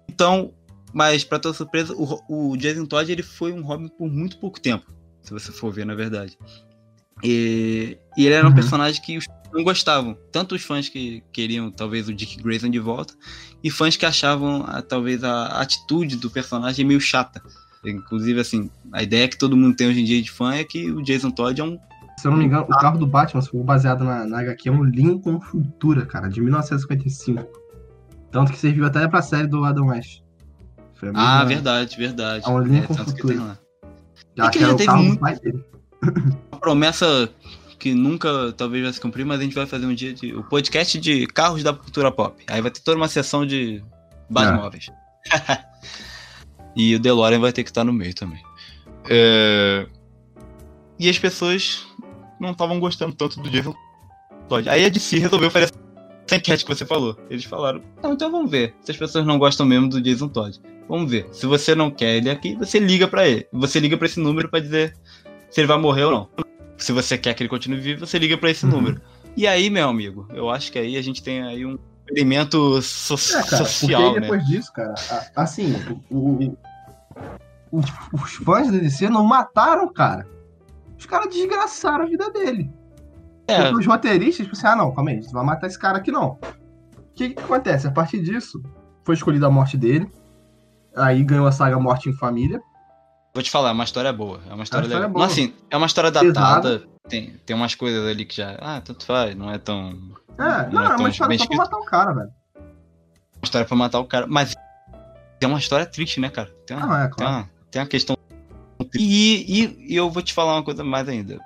[0.07, 0.53] Então,
[0.93, 4.59] mas pra tua surpresa, o, o Jason Todd ele foi um Robin por muito pouco
[4.61, 4.85] tempo,
[5.23, 6.37] se você for ver, na verdade.
[7.23, 8.55] E, e ele era um Uhum.
[8.55, 10.17] personagem que os não gostavam.
[10.31, 13.13] Tanto os fãs que queriam, talvez, o Dick Grayson de volta,
[13.63, 17.41] e fãs que achavam, a- talvez, a atitude do personagem meio chata.
[17.85, 20.91] Inclusive, assim, a ideia que todo mundo tem hoje em dia de fã é que
[20.91, 21.77] o Jason Todd é um.
[22.17, 24.67] Se eu não me engano, o carro do Batman, se for baseado na, na HQ,
[24.67, 27.47] é um Lincoln Futura, cara, de 1955.
[28.29, 30.21] Tanto que serviu até pra série do Adam West.
[31.13, 32.45] Ah, verdade, verdade.
[32.45, 33.57] É um Lincoln que Futura.
[34.35, 35.21] Já É que já o teve muito-.
[36.51, 37.29] Uma promessa
[37.79, 40.35] que nunca talvez vai se cumprir, mas a gente vai fazer um dia de.
[40.35, 42.43] O podcast de carros da cultura pop.
[42.47, 43.81] Aí vai ter toda uma sessão de
[44.29, 44.87] Batmóveis.
[46.75, 48.41] e o DeLorean vai ter que estar no meio também.
[49.09, 49.87] É,
[50.99, 51.87] E as pessoas
[52.39, 53.73] não estavam gostando tanto do Jason
[54.47, 54.69] Todd.
[54.69, 55.71] Aí a DC resolveu fazer
[56.27, 57.17] essa enquete que você falou.
[57.29, 58.75] Eles falaram: não, então vamos ver.
[58.81, 60.59] Se as pessoas não gostam mesmo do Jason Todd.
[60.89, 61.27] Vamos ver.
[61.31, 63.47] Se você não quer ele aqui, você liga pra ele.
[63.53, 64.97] Você liga pra esse número pra dizer
[65.49, 66.48] se ele vai morrer ou não.
[66.79, 68.71] Se você quer que ele continue vivo, você liga pra esse Uhum.
[68.71, 69.01] número.
[69.35, 73.15] E aí, meu amigo, eu acho que aí a gente tem aí um experimento so-
[73.37, 74.21] É, cara, social, porque né?
[74.21, 75.73] depois disso, cara, a- assim,
[76.09, 76.55] o,
[77.71, 77.81] o-
[78.13, 80.27] os, fãs da DC não mataram o cara.
[80.97, 82.69] Os caras desgraçaram a vida dele.
[83.47, 85.97] É, Porque os roteiristas, tipo assim, ah não, calma aí, você vai matar esse cara
[85.97, 86.31] aqui não.
[86.31, 86.39] O
[87.15, 87.87] que, que acontece?
[87.87, 88.61] A partir disso,
[89.03, 90.09] foi escolhida a morte dele.
[90.95, 92.61] Aí ganhou a saga Morte em Família.
[93.33, 94.39] Vou te falar, é uma história boa.
[94.49, 95.09] É uma história, história legal.
[95.13, 95.25] boa.
[95.25, 96.83] Mas assim, é uma história datada.
[97.07, 98.55] Tem, tem umas coisas ali que já.
[98.59, 99.97] Ah, tanto faz, não é tão.
[100.37, 102.29] É, Não não, é é uma história só pra matar o cara, velho.
[102.55, 104.27] Uma história pra matar o cara.
[104.27, 104.55] Mas
[105.41, 106.49] é uma história triste, né, cara?
[106.67, 107.33] Tem uma, Não, é, tem claro.
[107.37, 108.15] uma, tem uma questão.
[108.95, 111.39] E, e, e eu vou te falar uma coisa mais ainda.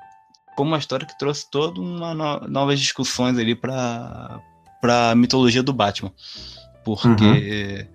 [0.55, 4.39] Foi uma história que trouxe toda uma no- novas discussões ali pra,
[4.81, 6.11] pra mitologia do Batman.
[6.83, 7.87] Porque.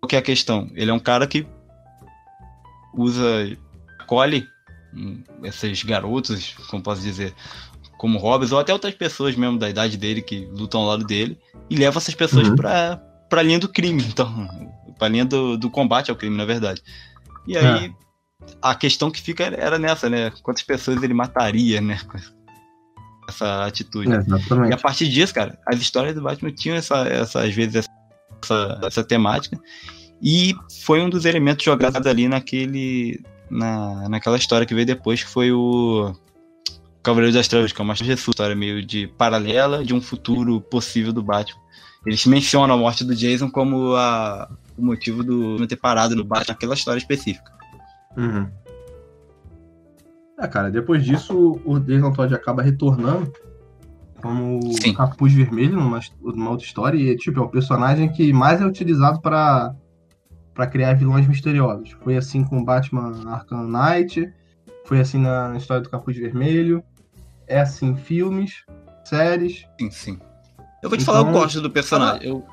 [0.00, 0.70] Qual que é a questão?
[0.74, 1.44] Ele é um cara que
[2.94, 3.56] usa.
[3.98, 4.46] acolhe
[4.94, 7.34] hum, esses garotos, como posso dizer,
[7.98, 11.38] como hobbies, ou até outras pessoas mesmo da idade dele que lutam ao lado dele,
[11.68, 12.56] e leva essas pessoas Uhum.
[12.56, 12.96] pra,
[13.28, 14.48] pra linha do crime, então,
[14.98, 16.82] pra linha do, do combate ao crime, na verdade.
[17.46, 17.92] E aí,
[18.62, 20.30] a questão que fica era nessa, né?
[20.42, 21.98] Quantas pessoas ele mataria, né?
[23.28, 24.10] Essa atitude.
[24.10, 24.70] Exatamente.
[24.70, 27.86] E a partir disso, cara, as histórias do Batman tinham essa, essa às vezes,
[28.42, 29.60] essa, essa temática.
[30.22, 30.54] E
[30.84, 33.20] foi um dos elementos jogados ali naquele.
[33.50, 36.12] Na, naquela história que veio depois, que foi o
[37.02, 41.22] Cavaleiro das Trevas, que é uma história meio de paralela de um futuro possível do
[41.22, 41.58] Batman.
[42.04, 46.24] Eles mencionam a morte do Jason como a, o motivo do não ter parado no
[46.24, 47.50] Batman naquela história específica.
[48.16, 48.48] Uhum.
[50.38, 53.32] É, cara, depois disso o Jason Todd acaba retornando
[54.20, 54.92] como Sim.
[54.94, 59.20] capuz vermelho numa, numa outra história e tipo, é o personagem que mais é utilizado
[59.20, 59.74] para
[60.58, 61.92] para criar vilões misteriosos.
[62.02, 64.28] Foi assim com Batman Arkham Knight,
[64.84, 66.82] foi assim na história do Capuz Vermelho,
[67.46, 68.64] é assim em filmes,
[69.04, 69.64] séries.
[69.80, 70.18] Sim, sim.
[70.82, 72.26] Eu vou te Então- falar, eu gosto do personagem.
[72.28, 72.44] Eu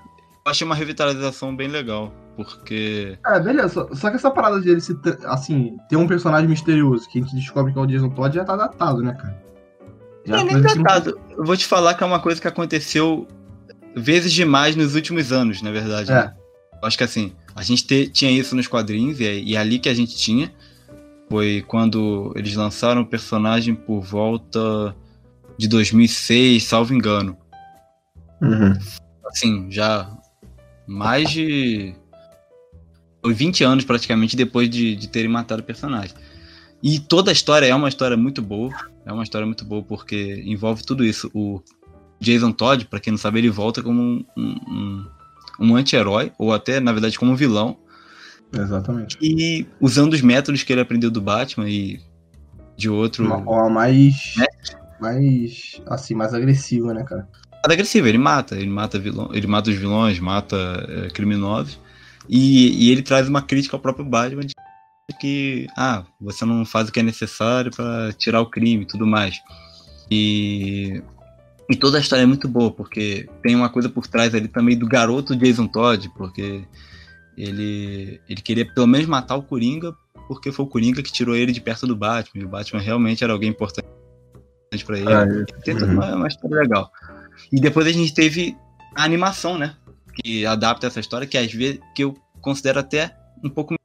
[0.46, 3.18] achei uma revitalização bem legal, porque.
[3.26, 3.70] É, beleza.
[3.70, 7.22] Só, só que essa parada de ele se, assim, ter um personagem misterioso que a
[7.24, 9.44] gente descobre que é o Jason Todd já tá datado, né, cara?
[10.26, 11.20] Já é é nem que datado.
[11.32, 13.28] Eu vou te falar que é uma coisa que aconteceu
[13.96, 16.12] vezes demais nos últimos anos, na verdade.
[16.12, 16.15] É.
[16.26, 16.36] né?
[16.80, 19.58] Eu acho que assim, a gente te- tinha isso nos quadrinhos, e é, e é
[19.58, 20.54] ali que a gente tinha.
[21.30, 24.96] Foi quando eles lançaram o personagem por volta
[25.58, 27.38] de 2006, salvo engano.
[28.41, 28.74] Uhum.
[29.26, 30.12] Assim, já
[30.86, 31.96] mais de.
[33.24, 36.15] Foi 20 anos praticamente depois de, de terem matado o personagem.
[36.84, 38.72] E toda a história é uma história muito boa.
[39.06, 41.32] É uma história muito boa porque envolve tudo isso.
[41.34, 41.62] O
[42.20, 45.08] Jason Todd, pra quem não sabe, ele volta como um, um,
[45.60, 47.78] um- anti-herói, ou até, na verdade, como um vilão.
[48.54, 49.18] Exatamente.
[49.22, 52.00] E usando os métodos que ele aprendeu do Batman e
[52.78, 53.26] de outro.
[53.26, 54.36] Uma forma mais.
[55.00, 55.82] Mais.
[55.88, 57.28] Assim, mais agressiva, né, cara?
[57.65, 60.56] nada agressivo, ele mata, ele mata vilão, ele mata os vilões, mata
[60.88, 61.80] é, criminosos.
[62.30, 64.54] E, e ele traz uma crítica ao próprio Batman de
[65.20, 69.06] que ah, você não faz o que é necessário para tirar o crime e tudo
[69.06, 69.36] mais.
[70.10, 71.02] E
[71.69, 74.78] e toda a história é muito boa, porque tem uma coisa por trás ali também
[74.78, 76.63] do garoto Jason Todd, porque
[77.38, 79.93] ele ele queria pelo menos matar o Coringa,
[80.28, 83.23] porque foi o Coringa que tirou ele de perto do Batman, e o Batman realmente
[83.23, 83.88] era alguém importante
[84.86, 85.45] para ele.
[85.63, 86.91] Tem toda uma, uma história legal.
[87.51, 88.56] E depois a gente teve
[88.95, 89.75] a animação, né?
[90.13, 93.75] Que adapta essa história, que às vezes que eu considero até um pouco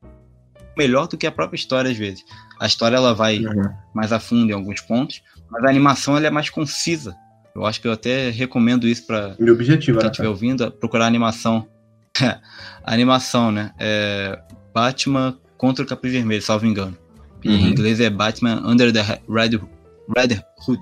[0.76, 2.24] melhor do que a própria história, às vezes.
[2.58, 3.70] A história ela vai Uhum.
[3.94, 7.16] mais a fundo em alguns pontos, mas a animação ela é mais concisa.
[7.54, 10.10] Eu acho que eu até recomendo isso para objetivo, quem né?
[10.10, 11.66] estiver ouvindo, procurar animação.
[12.20, 12.38] a
[12.92, 13.72] animação, né?
[13.78, 14.38] É
[14.74, 16.96] Batman contra o Capuz Vermelho, salvo engano.
[17.44, 17.52] Uhum.
[17.52, 19.60] Em inglês é Batman Under the He- Red,
[20.16, 20.80] Red Hood.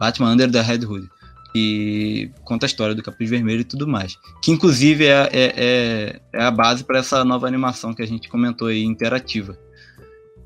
[0.00, 1.08] Batman Under the Red Hood.
[1.56, 4.16] E conta a história do Capuz Vermelho e tudo mais.
[4.42, 8.28] Que inclusive é, é, é, é a base para essa nova animação que a gente
[8.28, 9.56] comentou aí, interativa.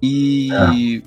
[0.03, 1.03] E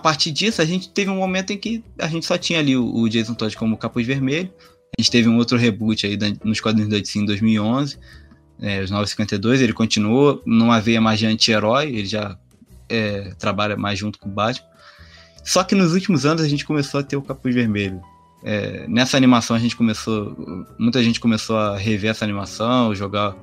[0.00, 2.74] a partir disso, a gente teve um momento em que a gente só tinha ali
[2.74, 4.50] o, Jason Todd como Capuz Vermelho.
[4.98, 7.98] A gente teve um outro reboot aí nos quadrinhos da DC em 2011,
[8.62, 9.60] é, os 952.
[9.60, 12.34] Ele continuou numa veia mais de anti-herói, ele já
[12.88, 14.66] é, trabalha mais junto com o Batman.
[15.44, 18.00] Só que nos últimos anos a gente começou a ter o Capuz Vermelho.
[18.42, 20.34] É, nessa animação a gente começou.
[20.78, 23.36] Muita gente começou a rever essa animação, jogar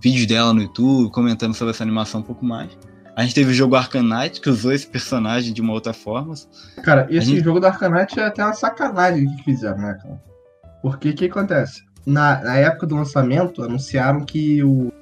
[0.00, 2.70] vídeos dela no YouTube, comentando sobre essa animação um pouco mais.
[3.16, 6.34] A gente teve o jogo Knight, que usou esse personagem de uma outra forma.
[6.82, 10.20] Cara, esse gente- jogo da Arcanite é até uma sacanagem que fizeram, né, cara?
[10.82, 11.82] Porque o que acontece?
[12.04, 14.92] Na, na época do lançamento, anunciaram que o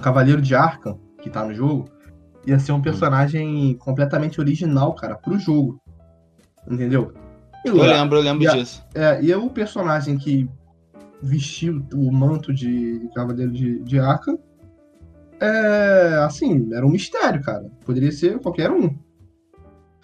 [0.00, 1.88] Cavaleiro de Arkham, que tá no jogo,
[2.46, 5.80] ia ser um personagem completamente original, cara, pro jogo.
[6.70, 7.12] Entendeu?
[7.64, 8.84] E Eu lembro, eu lembro e a- disso.
[8.94, 10.48] É, e o personagem que
[11.22, 14.38] vestiu o manto de Cavaleiro de, de Arkham,
[15.40, 17.70] é, assim, era um mistério, cara.
[17.84, 18.96] Poderia ser qualquer um.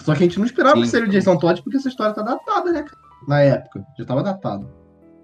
[0.00, 0.82] Só que a gente não esperava Sim.
[0.82, 3.00] que seria o Jason Todd, porque essa história tá datada, né, cara?
[3.28, 4.68] Na época, já tava datado.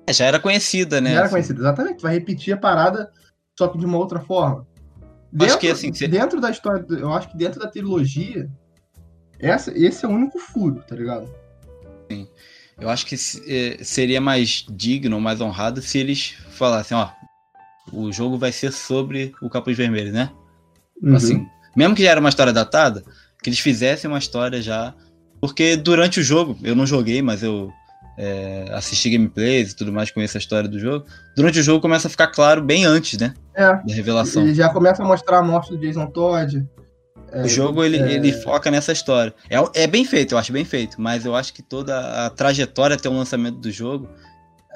[0.07, 1.11] É, já era conhecida, né?
[1.11, 1.33] Já era assim.
[1.35, 2.03] conhecido, exatamente.
[2.03, 3.11] Vai repetir a parada,
[3.59, 4.66] só que de uma outra forma.
[5.40, 8.49] Acho que, assim, se- dentro da história, eu acho que dentro da trilogia,
[9.39, 11.28] essa, esse é o único furo, tá ligado?
[12.78, 13.14] Eu acho que
[13.47, 17.09] eh, seria mais digno, mais honrado se eles falassem, ó,
[17.93, 20.30] o jogo vai ser sobre o Capuz Vermelho, né?
[21.03, 21.14] Uhum.
[21.16, 23.03] Assim, mesmo que já era uma história datada,
[23.43, 24.95] que eles fizessem uma história já.
[25.41, 27.70] Porque durante o jogo, eu não joguei, mas eu
[28.18, 31.05] é, assisti gameplays e tudo mais, conheço a história do jogo.
[31.37, 33.34] Durante o jogo começa a ficar claro bem antes, né?
[33.55, 34.43] É, Da revelação.
[34.43, 36.66] ele já começa a mostrar a morte do Jason Todd.
[37.32, 39.34] É, O jogo ele, é, ele foca nessa história.
[39.51, 42.97] É, é bem feito, eu acho bem feito, mas eu acho que toda a trajetória
[42.97, 44.09] até o lançamento do jogo,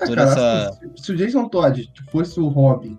[0.00, 2.98] É, toda cara, essa- se, se o Jason Todd fosse o Robin,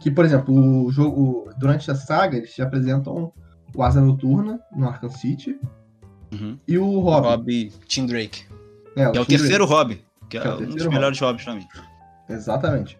[0.00, 3.32] que, por exemplo, o jogo, durante a saga, eles te apresentam
[3.74, 5.58] o Asa Noturna, no Arkham City.
[6.32, 6.58] Uhum.
[6.66, 7.26] E o Rob.
[7.26, 8.44] Rob Tim Drake.
[8.96, 10.00] É, Que é o terceiro Rob.
[10.28, 11.66] Que é, É o um dos melhores Robs pra mim.
[12.28, 12.98] Exatamente.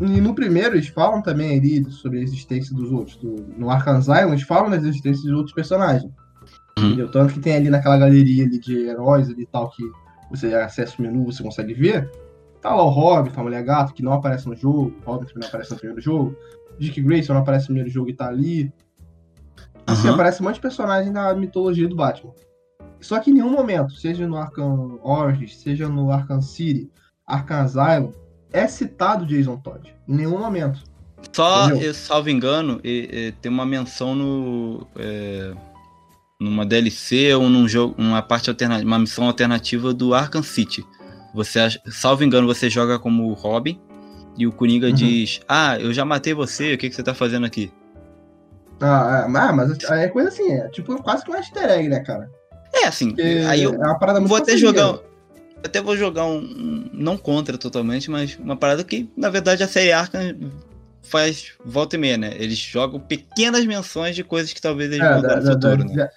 [0.00, 3.16] E no primeiro eles falam também ali sobre a existência dos outros.
[3.16, 6.10] Do- no Arkham Asylum eles falam das existências de outros personagens.
[6.78, 6.86] Uhum.
[6.86, 7.10] Entendeu?
[7.10, 9.82] Tanto que tem ali naquela galeria ali de heróis ali e tal que
[10.30, 12.10] você acessa o menu, você consegue ver.
[12.60, 14.94] Tá lá o Robin, tá a Mulher Gato, que não aparece no jogo.
[15.04, 16.36] O Robin também não aparece no primeiro jogo.
[16.78, 18.72] Dick Grayson não aparece no primeiro jogo e tá ali.
[19.86, 22.32] Assim, aparece um monte de personagem da mitologia do Batman.
[23.00, 26.90] Só que em nenhum momento, seja no Arkham Origins, seja no Arkham City,
[27.26, 28.12] Arkham Asylum,
[28.52, 29.94] é citado Jason Todd.
[30.06, 30.82] Em nenhum momento.
[31.32, 31.88] Só, Entendeu?
[31.88, 32.80] eu, salvo engano,
[33.40, 34.86] tem uma menção no.
[34.96, 35.54] é,
[36.40, 40.84] numa DLC ou num jogo, uma parte alternativa, uma missão alternativa do Arkham City.
[41.34, 41.60] Você,
[41.90, 43.80] salvo engano, você joga como Robin
[44.36, 44.92] e o Coringa Uhum.
[44.94, 47.72] diz: Ah, eu já matei você, o que, que você tá fazendo aqui?
[48.80, 52.00] Ah, é, ah, mas é coisa assim, é tipo quase que um easter egg, né,
[52.00, 52.30] cara?
[52.72, 54.98] É assim, Porque aí eu é uma parada muito vou até jogar.
[55.62, 59.92] Até vou jogar um, Não contra totalmente, mas uma parada que, na verdade, a série
[59.92, 60.50] Arkham
[61.02, 62.34] faz volta e meia, né?
[62.38, 65.84] Eles jogam pequenas menções de coisas que talvez eles É, vão da- dar no futuro,
[65.84, 66.08] né?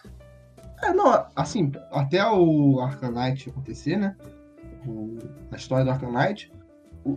[0.83, 2.79] É, não, assim, até o
[3.11, 4.15] Knight acontecer, né?
[4.87, 5.17] O-
[5.51, 6.51] a história do Arkham Knight,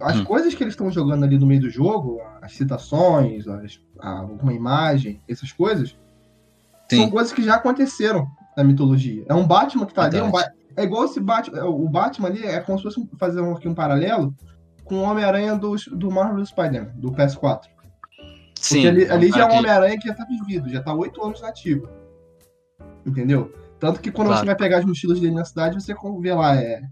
[0.00, 0.24] as Hum.
[0.24, 4.52] coisas que eles estão jogando ali no meio do jogo, as citações, as, a- alguma
[4.52, 5.96] imagem, essas coisas,
[6.90, 7.10] são Sim.
[7.10, 9.24] coisas que já aconteceram na mitologia.
[9.28, 10.54] É um Batman que tá ali, é, um Verdade.
[10.76, 13.66] É igual esse Batman, é, o Batman ali é como se fosse fazer um, aqui
[13.66, 14.34] um paralelo
[14.84, 17.62] com o Homem-Aranha do, do Marvel Spider-Man, do PS4.
[18.60, 18.82] Sim.
[18.82, 21.40] Porque ali, ali já é um Homem-Aranha que já tá vivido, já tá oito anos
[21.40, 21.88] nativo.
[23.04, 23.52] Entendeu?
[23.78, 24.40] Tanto que quando Claro.
[24.40, 26.82] você vai pegar as mochilas dele na cidade, você vê lá, é.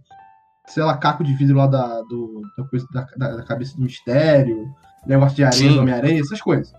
[0.66, 3.82] Sei lá, caco de vidro lá da, do, da, coisa, da, da- da cabeça do
[3.82, 4.72] mistério,
[5.06, 5.74] negócio de areia Sim.
[5.74, 6.72] do Homem-Aranha, essas coisas.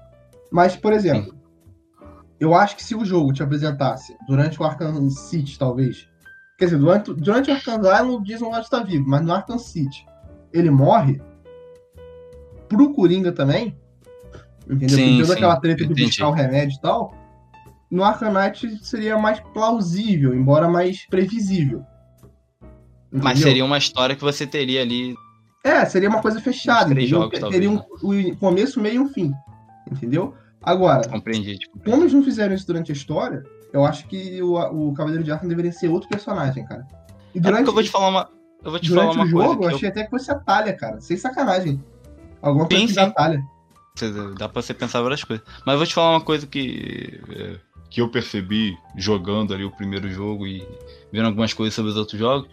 [0.52, 1.36] Mas, por exemplo,
[2.40, 6.08] eu acho que se o jogo te apresentasse durante o Arkham City, talvez.
[6.58, 9.60] Quer dizer, durante, durante o Arkham Island, o Jason Lodge tá vivo, mas no Arkham
[9.60, 10.06] City
[10.52, 11.22] ele morre.
[12.68, 13.78] Pro Coringa também.
[14.68, 14.98] Entendeu?
[14.98, 17.14] Sim, toda sim, aquela treta de buscar o remédio e tal.
[17.92, 21.86] No Arkham Knight seria mais plausível, embora mais previsível.
[23.24, 25.16] Mas seria uma história que você teria ali.
[25.64, 26.90] É, seria uma coisa fechada.
[26.90, 29.34] Três jogos, Teria um, talvez, um começo, meio e um fim.
[29.92, 30.36] Entendeu?
[30.62, 31.58] Agora, Compreendi.
[31.58, 35.24] Tipo, como eles não fizeram isso durante a história, eu acho que o, o Cavaleiro
[35.24, 36.88] de Arkham deveria ser outro personagem, cara.
[37.34, 38.30] E É durante, porque eu vou te falar uma.
[38.64, 40.74] Eu vou te falar durante uma o jogo, eu achei até que fosse a talha,
[40.74, 41.00] cara.
[41.02, 41.84] Sem sacanagem.
[42.42, 43.44] Alguma coisa Sim, talha.
[44.38, 45.46] Dá pra você pensar várias coisas.
[45.66, 47.56] Mas eu vou te falar uma coisa que, é,
[47.90, 50.68] que eu percebi jogando ali o primeiro jogo e
[51.12, 52.50] vendo algumas coisas sobre os outros jogos.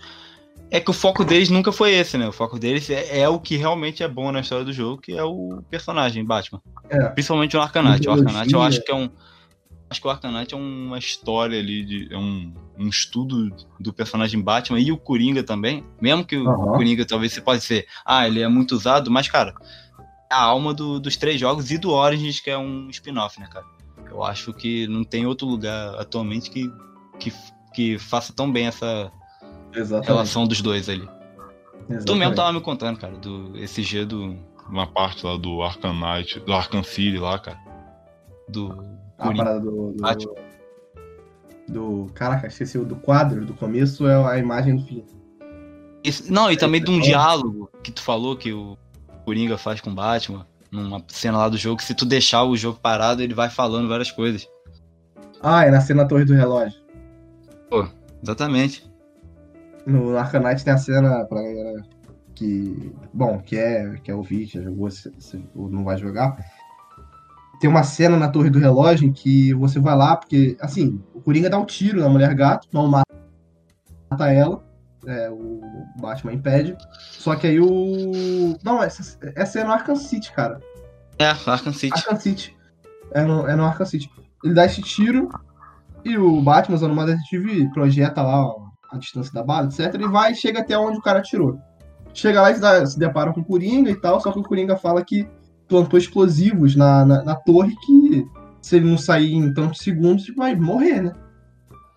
[0.75, 2.27] É que o foco deles nunca foi esse, né?
[2.27, 5.13] O foco deles é, é o que realmente é bom na história do jogo, que
[5.13, 6.63] é o personagem Batman.
[6.89, 7.09] É.
[7.11, 8.09] Principalmente o Arcanite.
[8.09, 9.11] O Arcanite eu acho que é um.
[9.91, 14.41] Acho que o Arcanite é uma história ali, de, é um, um estudo do personagem
[14.41, 15.85] Batman e o Coringa também.
[16.01, 16.73] Mesmo que o Aham.
[16.73, 19.53] Coringa talvez você pode ser, ah, ele é muito usado, mas, cara,
[20.31, 23.47] é a alma do- dos três jogos e do Origins, que é um spin-off, né,
[23.47, 23.67] cara?
[24.11, 26.73] Eu acho que não tem outro lugar atualmente que,
[27.21, 27.31] que,
[27.75, 29.13] que faça tão bem essa
[29.75, 30.07] Exatamente.
[30.09, 31.07] relação dos dois ali.
[31.07, 31.09] Tu
[31.89, 32.35] mesmo Exatamente.
[32.37, 34.37] tava me contando, cara, do SG do.
[34.69, 37.59] Uma parte lá do Arkham Knight, do Arkham City lá, cara.
[38.49, 38.73] do
[39.19, 39.93] A parada do.
[39.93, 40.35] do, Batman.
[41.69, 45.05] do- Caraca, esqueci o do quadro, do começo é a imagem do fim.
[46.05, 47.03] Isso- não, e também de um é.
[47.03, 48.77] diálogo que tu falou que o
[49.25, 52.57] Coringa faz com o Batman, numa cena lá do jogo, que se tu deixar o
[52.57, 54.49] jogo parado, ele vai falando várias coisas.
[55.43, 56.81] Ah, é na cena Torre do Relógio.
[58.23, 58.85] Exatamente.
[59.87, 61.83] No Arcanite tem a cena pra galera
[62.35, 62.93] que.
[63.13, 66.37] Bom, que é, que é ouvir, já jogou, se, se- ou não vai jogar.
[67.61, 71.21] Tem uma cena na Torre do Relógio em que você vai lá, porque, assim, o
[71.21, 73.07] Coringa dá um tiro na mulher gato, não mata
[74.33, 74.65] ela.
[75.07, 75.61] é, o
[76.01, 76.77] Batman impede.
[77.13, 78.57] Só que aí o.
[78.65, 80.61] Não, essa, essa é no Arkham City, cara.
[81.19, 81.93] É, Arkham City.
[81.95, 82.57] Arkham City.
[83.13, 84.11] É no, é no Arkham City.
[84.43, 85.29] Ele dá esse tiro
[86.05, 88.62] e o Batman, usando uma detetive, projeta lá ó,
[88.93, 89.95] a distância da bala, etc.
[90.01, 91.59] E vai e chega até onde o cara atirou.
[92.15, 94.43] Chega lá e se, dá- se depara com o Coringa e tal, só que o
[94.43, 95.27] Coringa fala que
[95.67, 98.27] plantou explosivos na, na, na torre que
[98.61, 101.13] se ele não sair em tantos segundos, vai morrer, né?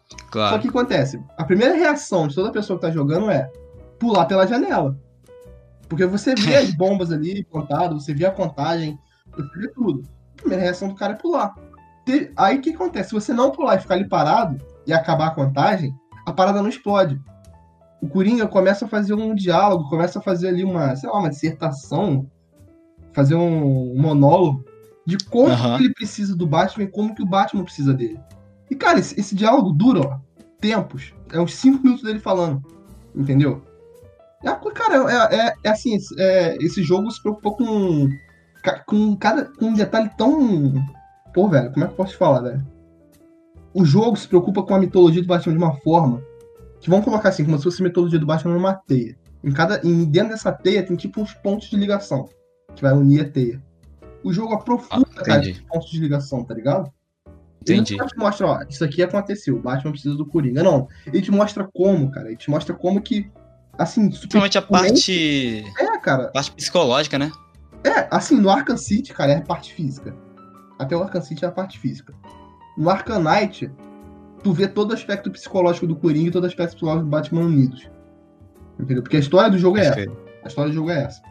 [0.09, 0.53] Só Claro.
[0.61, 1.21] que o que acontece?
[1.37, 3.51] A primeira reação de toda pessoa que tá jogando é
[3.99, 4.97] pular pela janela.
[5.89, 8.97] Porque você vê as bombas ali plantadas, você vê a contagem,
[9.35, 10.03] você vê tudo.
[10.33, 11.53] A primeira reação do cara é pular.
[12.37, 13.09] Aí o que acontece?
[13.09, 15.93] Se você não pular e ficar ali parado e acabar a contagem,
[16.25, 17.19] a parada não explode.
[18.01, 21.29] O Coringa começa a fazer um diálogo, começa a fazer ali uma, sei lá, uma
[21.29, 22.29] dissertação,
[23.13, 24.63] fazer um monólogo
[25.07, 25.75] De como Aham.
[25.79, 28.19] ele precisa do Batman e como que o Batman precisa dele.
[28.69, 30.17] E, cara, esse, esse diálogo dura, ó,
[30.59, 31.13] tempos.
[31.31, 32.63] É uns 5 minutos dele falando.
[33.15, 33.61] Entendeu?
[34.43, 34.95] É, cara,
[35.31, 38.09] é, é- é assim, esse- é, esse jogo se preocupou com,
[38.87, 40.73] com cada com um detalhe tão.
[41.33, 42.65] Pô, velho, como é que eu posso te falar, velho?
[43.75, 46.23] O jogo se preocupa com a mitologia do Batman de uma forma
[46.79, 49.17] que vamos colocar assim, como se fosse a mitologia do Batman numa teia.
[49.43, 52.29] Em cada, em, dentro dessa teia tem tipo uns pontos de ligação
[52.73, 53.61] que vai unir a teia.
[54.23, 56.89] O jogo aprofunda, Ah, cara, esses pontos de ligação, tá ligado?
[57.67, 57.97] Ele Entendi.
[57.97, 60.63] não só te mostra, ó, isso aqui aconteceu, o Batman precisa do Coringa.
[60.63, 62.27] Não, ele te mostra como, cara.
[62.27, 63.29] Ele te mostra como que,
[63.77, 64.09] assim.
[64.09, 66.27] Principalmente a parte, É, cara.
[66.29, 67.31] parte psicológica, né?
[67.83, 70.15] É, assim, no Arkham City, cara, é a parte física.
[70.79, 72.13] Até o Arkham City é a parte física.
[72.77, 73.71] No Knight,
[74.43, 77.41] tu vê todo o aspecto psicológico do Coringa e todo o aspecto psicológico do Batman
[77.41, 77.89] unidos.
[78.79, 79.01] Entendeu?
[79.01, 79.95] Porque a história do jogo é essa.
[79.95, 80.17] Perfeito.
[80.43, 81.21] A história do jogo é essa.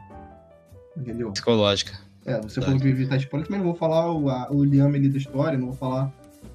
[0.96, 1.30] Entendeu?
[1.32, 1.92] Psicológica.
[2.24, 2.64] É, você Verdade.
[2.64, 5.18] falou que ia evitar spoiler, também não vou falar o, a, o Liam ali da
[5.18, 6.10] história, não vou falar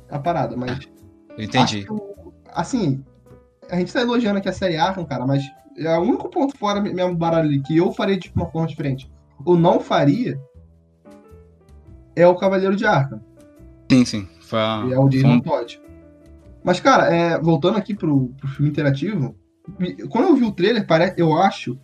[0.10, 0.90] a parada, mas
[1.38, 1.86] Eu entendi.
[2.48, 3.04] Assim,
[3.70, 5.44] a gente tá elogiando aqui a série Arkham, cara, mas
[5.78, 9.10] é o único ponto fora mesmo baralho ali que eu faria de uma forma diferente.
[9.46, 10.40] Ou não faria
[12.16, 13.22] é o Cavaleiro de Arkham,
[13.90, 14.28] Sim, sim.
[14.50, 15.80] Foi a- e é o foi um- Todd.
[16.64, 19.36] Mas, cara, é, voltando aqui pro, pro filme interativo,
[20.10, 21.80] quando eu vi o trailer, parece, eu acho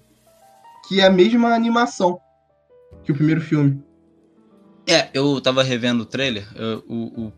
[0.88, 2.20] que é a mesma animação
[3.04, 3.84] que o primeiro filme.
[4.88, 6.48] É, eu tava revendo o trailer.
[6.56, 7.34] eu- o, o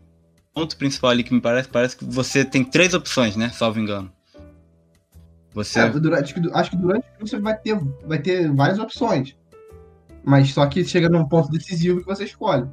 [0.54, 3.50] ponto principal ali que me parece, parece que você tem três opções, né?
[3.50, 4.10] Salvo engano.
[5.52, 5.80] Você.
[5.80, 9.36] É, acho, que, acho que durante o filme você vai ter, vai ter várias opções.
[10.24, 12.66] Mas só que chega num ponto decisivo que você escolhe.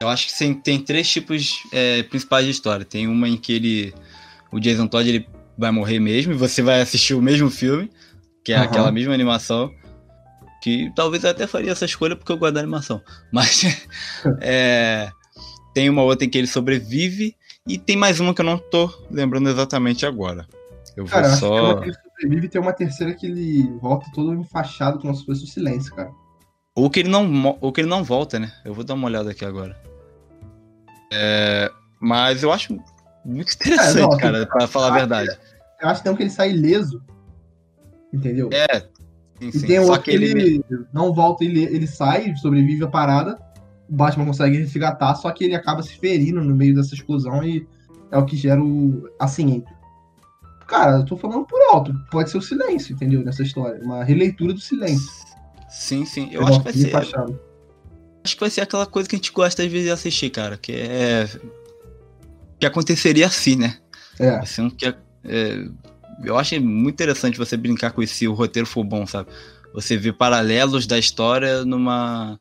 [0.00, 2.84] Eu acho que tem, três tipos é, principais de história.
[2.84, 3.94] Tem uma em que ele.
[4.52, 7.90] O Jason Todd ele vai morrer mesmo e você vai assistir o mesmo filme,
[8.44, 8.64] que é Aham.
[8.64, 9.72] aquela mesma animação.
[10.62, 13.02] Que talvez eu até faria essa escolha porque eu gosto da animação.
[13.32, 13.64] Mas
[14.40, 15.10] é,
[15.74, 17.34] tem uma outra em que ele sobrevive
[17.66, 20.46] e tem mais uma que eu não tô lembrando exatamente agora.
[20.96, 21.64] Eu vou Cara, acho que tem só.
[21.64, 25.24] uma que ele sobrevive e tem uma terceira que ele volta todo enfaixado como se
[25.24, 26.10] fosse o silêncio, cara.
[26.74, 28.52] Ou que ele não, ou que ele não volta, né?
[28.64, 29.76] Eu vou dar uma olhada aqui agora.
[31.12, 32.78] É, mas eu acho
[33.24, 35.38] muito interessante, É, não, cara, pra falar a verdade.
[35.80, 37.02] Eu acho que tem um que ele sai ileso.
[38.12, 38.48] Entendeu?
[38.52, 38.80] É,
[39.40, 39.66] sim, e sim.
[39.66, 40.64] tem Só outro que ele.
[40.92, 43.38] não volta, ele, ele sai, sobrevive a parada.
[43.88, 47.66] O Batman consegue resgatar, só que ele acaba se ferindo no meio dessa explosão e
[48.10, 49.08] é o que gera o.
[49.18, 49.64] Assim.
[50.66, 51.94] Cara, eu tô falando por alto.
[52.10, 53.22] Pode ser o silêncio, entendeu?
[53.24, 53.80] Nessa história.
[53.82, 55.10] Uma releitura do silêncio.
[55.70, 56.28] Sim, sim.
[56.30, 56.88] Eu Ele acho que vai ser.
[56.88, 57.40] enfaixado.
[58.28, 60.58] Acho que vai ser aquela coisa que a gente gosta às vezes de assistir, cara.
[60.58, 61.26] Que é.
[62.60, 63.78] Que aconteceria assim, né?
[64.20, 64.38] É.
[64.60, 64.84] Um que.
[64.86, 65.64] é- é,
[66.24, 69.30] eu acho muito interessante você brincar com isso se o roteiro for bom, sabe?
[69.72, 72.38] Você vê paralelos da história numa.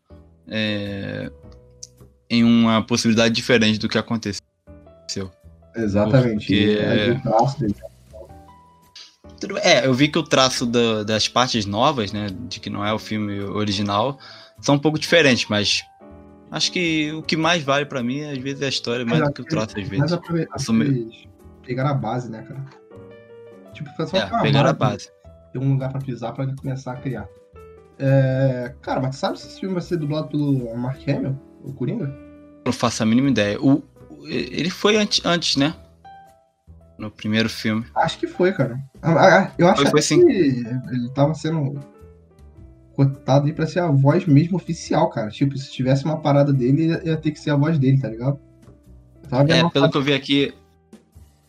[0.50, 1.32] é,
[2.30, 4.42] em uma possibilidade diferente do que aconteceu.
[5.76, 6.46] Exatamente.
[6.48, 7.14] Porque- É
[9.62, 12.92] É, eu vi que o traço da- das partes novas, né, de que não é
[12.92, 14.18] o filme original,
[14.62, 15.84] são um pouco diferentes, mas
[16.52, 19.32] acho que o que mais vale pra mim, às vezes, é a história, mais do
[19.34, 20.70] que o traço, às Mas vezes.
[20.70, 21.28] meio- eles
[21.66, 22.66] pegaram a base, né, cara?
[23.74, 25.10] Tipo, só É, uma pegar a base.
[25.54, 27.28] Ter um lugar pra pisar pra ele começar a criar.
[28.00, 32.14] É, Cara, mas sabe se esse filme vai ser dublado pelo Mark Hamill, o Coringa?
[32.66, 33.60] Não faço a mínima ideia.
[33.62, 33.84] O,
[34.28, 35.74] ele foi antes, antes, né?
[36.98, 37.86] No primeiro filme.
[37.96, 38.80] Acho que foi, cara.
[39.02, 40.26] Ah, ah, Eu acho até sim.
[40.26, 41.80] que ele tava sendo
[42.98, 45.30] cotado aí pra ser a voz mesmo oficial, cara.
[45.30, 48.10] Tipo, se tivesse uma parada dele, ia- ia ter que ser a voz dele, tá
[48.10, 48.40] ligado?
[49.50, 50.54] É, pelo que eu vi aqui,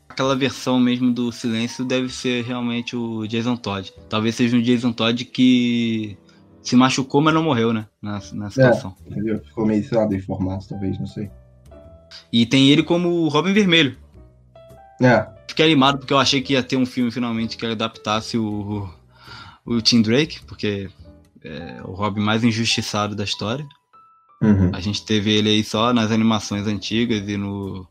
[0.09, 3.93] aquela versão mesmo do silêncio deve ser realmente o Jason Todd.
[4.09, 6.17] Talvez seja um Jason Todd que
[6.63, 7.87] se machucou, mas não morreu, né?
[8.03, 8.95] Na, na situação.
[9.07, 9.39] Entendeu?
[9.43, 11.31] Ficou meio, sei lá, deformado, talvez, não sei.
[12.33, 13.97] E tem ele como o Robin Vermelho.
[15.01, 18.89] É, Fiquei animado porque eu achei que ia ter um filme finalmente que adaptasse o,
[19.65, 20.89] o Tim Drake, porque
[21.45, 23.67] é o Robin mais injustiçado da história.
[24.43, 24.71] uhum.
[24.75, 27.87] A gente teve ele aí só nas animações antigas e no,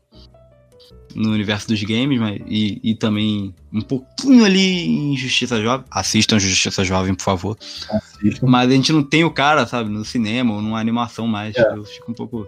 [1.14, 5.84] no universo dos games, mas, e, e também um pouquinho ali em Justiça Jovem.
[5.90, 7.56] Assistam Justiça Jovem, por favor.
[7.90, 8.46] assistam.
[8.46, 11.56] Mas a gente não tem o cara, sabe, no cinema ou numa animação mais.
[11.56, 11.74] É.
[11.74, 12.46] Eu fico um pouco.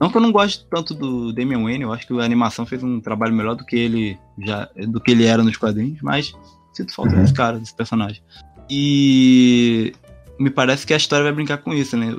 [0.00, 2.84] Não que eu não goste tanto do Damian Wayne, eu acho que a animação fez
[2.84, 6.32] um trabalho melhor do que ele já do que ele era nos quadrinhos, mas
[6.72, 7.22] sinto falta Uhum.
[7.22, 8.22] desse cara, desse personagem.
[8.70, 9.92] E
[10.38, 12.16] me parece que a história vai brincar com isso, né?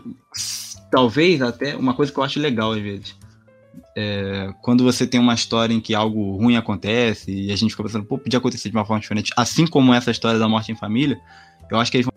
[0.91, 3.15] Talvez até uma coisa que eu acho legal às vezes.
[3.95, 7.83] É, quando você tem uma história em que algo ruim acontece e a gente fica
[7.83, 10.75] pensando, pô, podia acontecer de uma forma diferente, assim como essa história da morte em
[10.75, 11.19] família,
[11.69, 12.07] eu acho que eles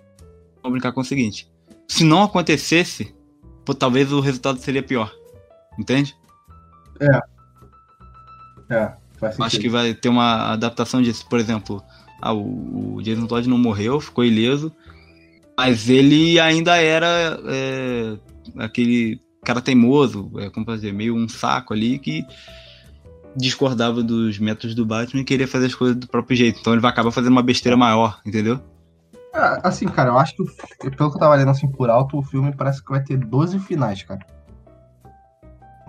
[0.63, 1.51] vão brincar com o seguinte:
[1.89, 3.15] se não acontecesse,
[3.65, 5.13] pô, talvez o resultado seria pior.
[5.79, 6.17] Entende?
[8.71, 9.45] É, faz sentido.
[9.45, 11.27] Acho que vai ter uma adaptação disso.
[11.29, 11.83] Por exemplo,
[12.23, 14.73] ah, o, o Jason Todd não morreu, ficou ileso,
[15.59, 18.17] mas ele ainda era é,
[18.59, 22.25] aquele cara teimoso, é, como fazer, meio um saco ali que
[23.37, 26.61] discordava dos métodos do Batman e queria fazer as coisas do próprio jeito.
[26.61, 28.61] Então ele vai acabar fazendo uma besteira maior, entendeu?
[29.35, 30.45] É, assim, cara, eu acho que,
[30.91, 33.59] pelo que eu tava lendo assim por alto, o filme parece que vai ter 12
[33.59, 34.25] finais, cara.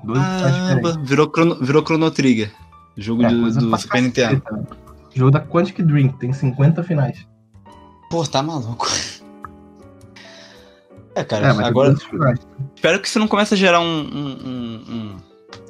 [0.04, 0.92] 12 finais diferentes.
[0.92, 2.52] Caramba, virou Chrono, virou Chrono Trigger.
[2.98, 4.42] Jogo É, do, do Super Nintendo.
[5.16, 7.28] Jogo da Quantic Dream, tem 50 finais.
[8.10, 8.88] Pô, tá maluco.
[11.16, 12.40] É, cara, É, agora 12 finais.
[12.76, 15.18] espero que isso não comece a gerar um, um- um- um-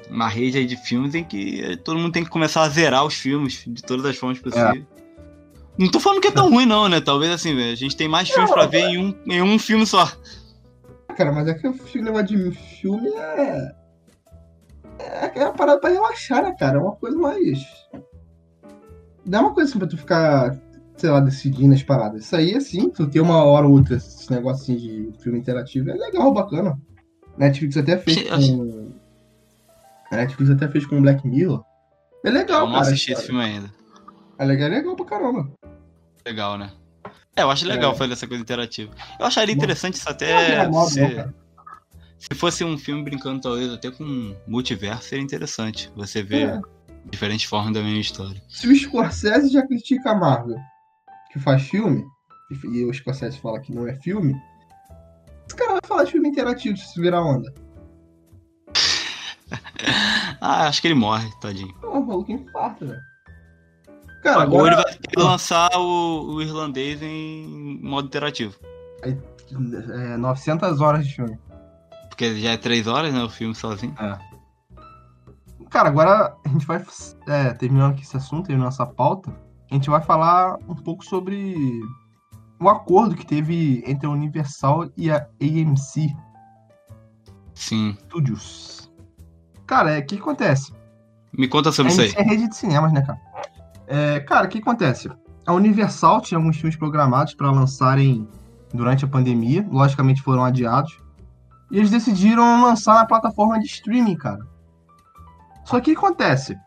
[0.10, 3.14] uma rede aí de filmes em que todo mundo tem que começar a zerar os
[3.16, 4.86] filmes de todas as formas possíveis.
[5.78, 7.02] Não tô falando que é tão ruim, não, né?
[7.02, 10.10] Talvez assim, a gente tem mais filmes pra ver em um, em um filme só.
[11.18, 13.72] Cara, mas é que o negócio de filme é.
[15.00, 16.78] É, é uma parada pra relaxar, né, cara?
[16.78, 17.60] É uma coisa mais.
[19.26, 20.58] Não é uma coisa assim pra tu ficar,
[20.98, 22.26] sei lá, decidindo as paradas.
[22.26, 25.90] Isso aí, assim, tu ter uma hora ou outra esse negócio assim de filme interativo
[25.90, 26.78] é legal, bacana.
[27.38, 28.92] Netflix até fez com.
[30.12, 31.64] A Netflix até fez com Black Mirror.
[32.24, 32.86] É legal, eu não cara.
[32.88, 33.70] assisti esse filme ainda.
[34.38, 35.52] É legal, é legal pra caramba.
[36.26, 36.72] Legal, né?
[37.36, 37.96] É, eu acho legal É.
[37.96, 38.92] fazer essa coisa interativa.
[39.20, 40.66] Eu acharia interessante isso até.
[40.86, 41.34] se, não, cara.
[42.20, 45.92] se fosse um filme brincando, talvez até com multiverso, seria interessante.
[45.96, 46.62] Você ver É.
[47.10, 48.42] diferentes formas da mesma história.
[48.48, 50.58] Se o Scorsese já critica a Marvel,
[51.32, 52.04] que faz filme,
[52.64, 54.36] e o Scorsese fala que não é filme,
[55.48, 57.54] esse cara vai falar de filme interativo se virar onda.
[60.46, 61.74] Ah, acho que ele morre, tadinho.
[61.76, 63.02] Pô, o maluco infarta, velho.
[64.22, 68.54] Cara, Ou ele agora vai ter que lançar o, o irlandês em modo interativo.
[69.02, 71.40] é, 900 horas de filme.
[72.10, 73.24] Porque já é três horas, né?
[73.24, 73.96] O filme sozinho.
[75.74, 76.86] Cara, agora a gente vai,
[77.28, 79.36] é, terminando aqui esse assunto, terminando essa pauta,
[79.72, 81.82] a gente vai falar um pouco sobre
[82.62, 86.16] o acordo que teve entre a Universal e a AMC
[87.56, 87.98] Sim.
[88.02, 88.94] Studios.
[89.66, 90.72] Cara, é, o que acontece?
[91.36, 92.14] Me conta sobre isso aí.
[92.18, 93.20] É rede de cinemas, né, cara?
[93.88, 95.10] É, cara, o que acontece?
[95.44, 98.28] A Universal tinha alguns filmes programados para lançarem
[98.72, 101.00] durante a pandemia, logicamente foram adiados.
[101.72, 104.53] E eles decidiram lançar na plataforma de streaming, cara.
[105.66, 106.58] Só que o que acontece?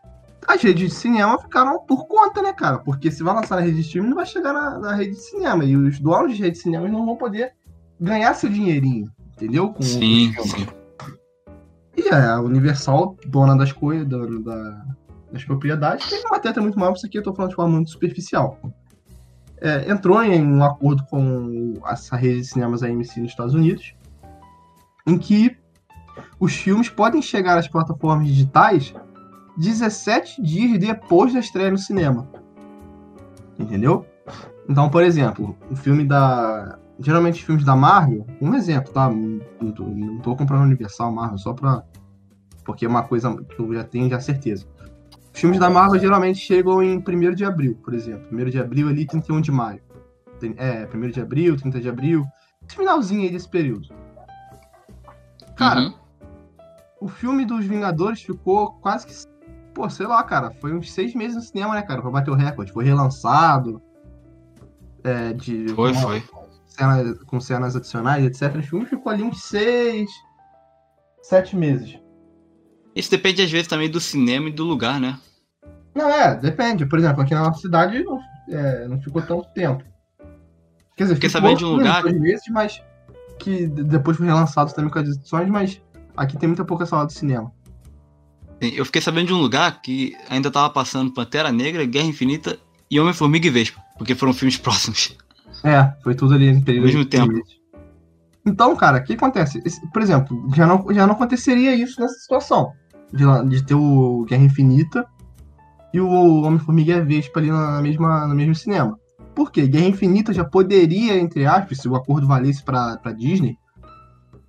[0.47, 2.79] As redes de cinema ficaram por conta, né, cara?
[2.79, 5.21] Porque se vai lançar na rede de streaming, não vai chegar na, na rede de
[5.21, 5.65] cinema.
[5.65, 7.53] E os donos de rede de cinema não vão poder
[7.99, 9.73] ganhar seu dinheirinho, entendeu?
[9.73, 10.67] Com Sim, sim.
[11.97, 14.85] E a Universal, dona das coisas, dona da-
[15.31, 17.89] das propriedades, tem uma treta muito maior, isso aqui eu tô falando de forma muito
[17.89, 18.57] superficial.
[19.59, 23.95] É, entrou em um acordo com essa rede de cinemas AMC nos Estados Unidos,
[25.05, 25.57] em que
[26.39, 28.93] os filmes podem chegar às plataformas digitais
[29.57, 32.27] 17 dias depois da estreia no cinema.
[33.57, 34.05] Entendeu?
[34.69, 36.77] Então, por exemplo, o filme da.
[36.99, 39.09] Geralmente filmes da Marvel, um exemplo, tá?
[39.09, 41.83] Não tô, não tô comprando Universal Marvel só pra.
[42.65, 44.65] Porque é uma coisa que eu já tenho já certeza.
[45.33, 48.27] Os filmes da Marvel geralmente chegam em 1 de abril, por exemplo.
[48.31, 49.79] 1 de abril ali, 31 de maio.
[50.57, 52.25] É, 1 de abril, 30 de abril.
[52.67, 53.87] Esse finalzinho aí desse período.
[55.55, 55.93] Cara, Uhum.
[56.99, 59.13] O filme dos Vingadores ficou quase que.
[59.73, 60.51] Pô, sei lá, cara.
[60.59, 62.01] Foi uns seis meses no cinema, né, cara?
[62.01, 62.71] Pra bater o recorde.
[62.71, 63.81] Foi relançado.
[65.03, 66.23] É, de, Foi, com, foi.
[66.65, 68.55] cena- com cenas adicionais, etc.
[68.57, 70.09] O filme ficou ali uns seis.
[71.21, 71.99] Sete meses.
[72.95, 75.19] Isso depende às vezes também do cinema e do lugar, né?
[75.93, 76.85] Não, é, depende.
[76.85, 78.19] Por exemplo, aqui na nossa cidade não,
[78.49, 79.83] é, não ficou tanto tempo.
[80.95, 82.81] Quer dizer, Fiquei ficou sabendo de um lugar- dois meses, mas
[83.39, 85.81] que depois foi relançado também com as edições, mas
[86.17, 87.51] aqui tem muita pouca sala de cinema.
[88.59, 92.57] Eu fiquei sabendo de um lugar que ainda tava passando Pantera Negra, Guerra Infinita
[92.89, 93.79] e Homem-Formiga e Vespa.
[93.97, 95.15] Porque foram filmes próximos.
[95.63, 96.85] É, foi tudo ali no período.
[96.85, 97.33] Ao mesmo tempo.
[98.45, 99.61] Então, cara, o que acontece?
[99.91, 102.71] Por exemplo, já não, já não aconteceria isso nessa situação.
[103.13, 105.05] De, de ter o Guerra Infinita
[105.93, 108.97] e o Homem-Formiga e a Vespa ali na mesma, no mesmo cinema.
[109.35, 109.67] Por quê?
[109.67, 113.57] Guerra Infinita já poderia, entre aspas, se o acordo valesse pra, pra Disney,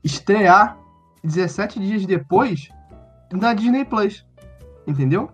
[0.03, 0.79] estrear
[1.25, 2.69] 17 dias depois
[3.33, 4.27] na Disney Plus.
[4.87, 5.31] Entendeu?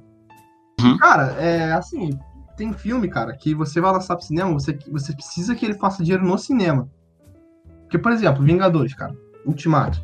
[0.80, 0.99] Uhum.
[0.99, 2.18] Cara, é assim,
[2.57, 6.03] tem filme, cara, que você vai lançar pro cinema, você, você precisa que ele faça
[6.03, 6.89] dinheiro no cinema.
[7.82, 9.14] Porque, por exemplo, Vingadores, cara,
[9.45, 10.03] Ultimato.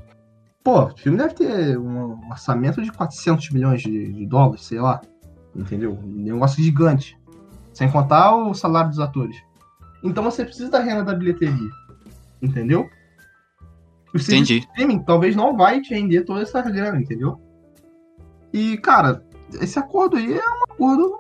[0.63, 5.01] Pô, o filme deve ter um orçamento de 400 milhões de, de dólares, sei lá.
[5.57, 5.99] Entendeu?
[6.03, 7.19] Um negócio gigante.
[7.73, 9.37] Sem contar o salário dos atores.
[10.05, 11.71] Então você precisa da renda da bilheteria.
[12.43, 12.89] Entendeu?
[14.13, 14.59] O Entendi.
[14.59, 17.41] streaming talvez não vai te render toda essa grana, entendeu?
[18.53, 19.25] E, cara,
[19.61, 21.19] esse acordo aí é um acordo.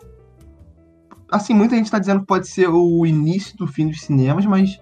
[1.30, 4.80] Assim, muita gente tá dizendo que pode ser o início do fim dos cinemas, mas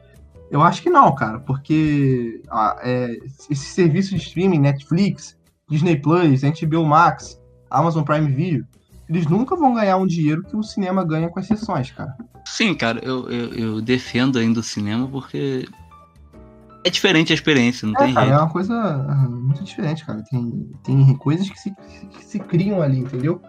[0.50, 3.14] eu acho que não, cara, porque ah, é,
[3.50, 5.36] esse serviço de streaming, Netflix,
[5.68, 7.38] Disney Plus, HBO Max,
[7.70, 8.66] Amazon Prime Video,
[9.09, 12.14] eles nunca vão ganhar um dinheiro que o cinema ganha com as sessões, cara.
[12.46, 15.68] Sim, cara, eu, eu, eu defendo ainda o cinema porque
[16.84, 18.40] é diferente a experiência, não É, tem cara, é jeito.
[18.42, 20.22] uma coisa ah, muito diferente, cara.
[20.30, 21.70] Tem, tem coisas que se,
[22.16, 23.40] que se criam ali, entendeu?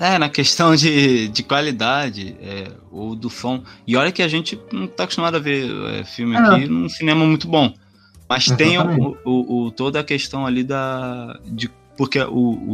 [0.00, 3.62] É, na questão de, de qualidade é, ou do som.
[3.86, 6.38] E olha que a gente não tá acostumado a ver é, filme É.
[6.40, 7.72] aqui num cinema muito bom.
[8.28, 9.18] Mas tem o, Exatamente.
[9.24, 11.38] o- o- toda a questão ali da.
[11.46, 12.26] De, porque o,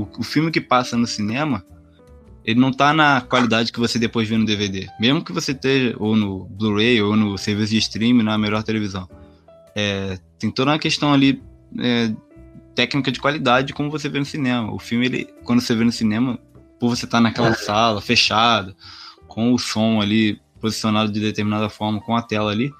[0.03, 1.63] o, o filme que passa no cinema,
[2.45, 4.89] ele não tá na qualidade que você depois vê no DVD.
[4.99, 9.09] Mesmo que você esteja ou no Blu-ray ou no serviço de streaming, na melhor televisão.
[9.77, 11.43] É, tem toda uma questão ali
[11.79, 12.15] é,
[12.75, 14.73] técnica de qualidade como você vê no cinema.
[14.73, 16.39] O filme, ele, quando você vê no cinema,
[16.79, 17.55] por você estar naquela É.
[17.55, 18.75] sala fechada,
[19.27, 22.73] com o som ali posicionado de determinada forma, com a tela ali,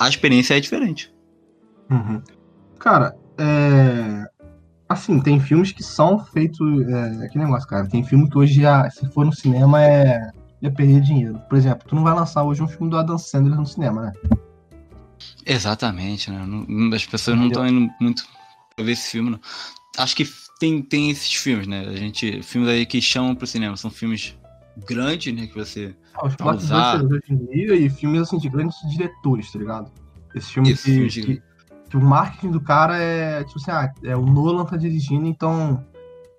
[0.00, 1.12] a experiência é diferente.
[1.90, 2.22] Uhum.
[2.78, 4.26] Cara, é.
[4.88, 6.60] Assim, tem filmes que são feitos.
[6.88, 7.88] É, que negócio, cara.
[7.88, 10.30] Tem filme que hoje, já, se for no cinema, é.
[10.60, 11.40] ia perder dinheiro.
[11.48, 14.12] Por exemplo, tu não vai lançar hoje um filme do Adam Sandler no cinema, né?
[15.44, 16.44] Exatamente, né?
[16.94, 18.24] As pessoas não estão indo muito
[18.74, 19.40] pra ver esse filme, não.
[19.98, 20.26] Acho que
[20.58, 21.80] tem, tem esses filmes, né?
[21.86, 24.38] A gente, filmes aí que chamam pro cinema, são filmes
[24.86, 25.46] grandes, né?
[25.46, 25.94] Que você.
[26.14, 29.90] Ah, os blockbusters hoje em dia e filmes assim de grandes diretores, tá ligado?
[30.34, 31.42] Esses filmes Isso, que, filmes de- que,
[31.90, 35.84] que o marketing do cara é tipo assim, ah, é, o Nolan tá dirigindo, então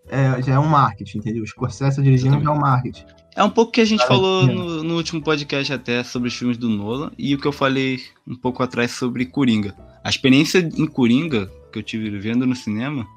[0.09, 1.43] é, já é um marketing, entendeu?
[1.43, 3.05] O Scorsese dirigindo já é um marketing.
[3.35, 6.35] É um pouco que a gente Cara, falou no, no último podcast até sobre os
[6.35, 9.75] filmes do Nolan e o que eu falei um pouco atrás sobre Coringa.
[10.03, 13.07] A experiência em Coringa que eu tive vendo no cinema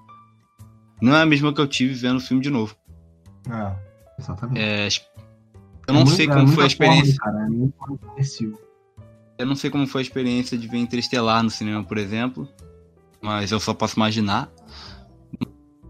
[1.03, 2.74] não é a mesma que eu tive vendo o filme de novo.
[3.51, 3.74] É,
[4.18, 4.59] exatamente.
[4.61, 4.91] É, eu
[5.89, 7.14] É não muito- sei é como foi a experiência.
[7.22, 7.74] forma, cara, é muito
[8.12, 8.59] imersivo.
[9.39, 12.49] Eu não sei como foi a experiência de ver Interestelar no cinema, por exemplo.
[13.20, 14.51] Mas eu só posso imaginar.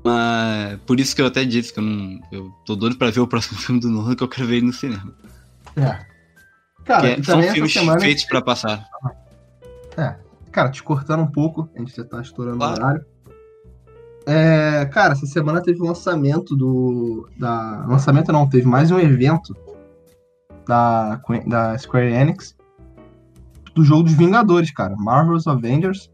[0.06, 2.20] Mas por isso que eu até disse que eu não.
[2.30, 4.66] Eu tô doido pra ver o próximo filme do Nolan que eu quero ver ele
[4.66, 5.12] no cinema.
[5.76, 5.98] É.
[6.84, 7.98] Cara, é- são filmes semana.
[8.00, 8.86] feitos pra passar.
[10.52, 12.72] Cara, te cortando um pouco, a gente já tá estourando Claro.
[12.72, 13.04] o horário.
[14.24, 17.28] É, cara, essa semana teve o lançamento do.
[17.36, 19.54] Da, lançamento não, teve mais um evento
[20.66, 22.56] da, da Square Enix
[23.74, 24.96] do jogo dos Vingadores, cara.
[24.96, 26.10] Marvel's Avengers,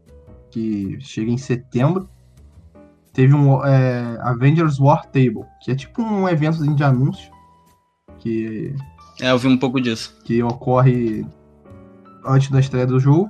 [0.51, 2.09] que chega em setembro.
[3.13, 7.31] Teve um é, Avengers War Table, que é tipo um evento de anúncio
[8.19, 8.75] que
[9.21, 10.17] É, eu vi um pouco disso.
[10.23, 11.25] que ocorre
[12.25, 13.29] antes da estreia do jogo.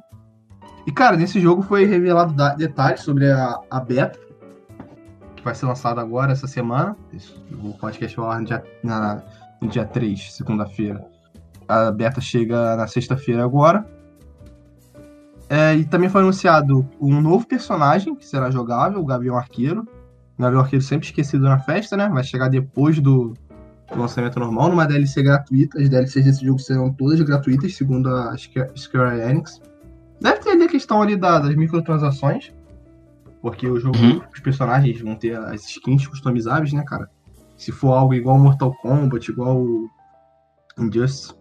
[0.87, 4.19] E, cara, nesse jogo foi revelado detalhes sobre a, a beta,
[5.35, 6.95] que vai ser lançada agora, essa semana.
[7.63, 9.21] O podcast vai ar no dia, na-
[9.61, 11.03] no dia 3, segunda-feira.
[11.67, 13.85] A beta chega na sexta-feira agora.
[15.49, 19.87] É, e também foi anunciado um novo personagem que será jogável, o Gavião Arqueiro.
[20.37, 22.09] O Gavião Arqueiro sempre esquecido na festa, né?
[22.09, 23.33] Vai chegar depois do,
[23.95, 25.79] lançamento normal, numa DLC gratuita.
[25.79, 28.35] As DLCs desse jogo serão todas gratuitas, segundo a
[28.75, 29.61] Square Enix.
[30.19, 32.51] Deve ter ali a questão ali da- das microtransações,
[33.41, 34.21] porque o jogo, Uhum.
[34.33, 37.07] os personagens vão ter as skins customizáveis, né, cara?
[37.57, 39.87] Se for algo igual Mortal Kombat, igual o
[40.79, 41.33] Injustice,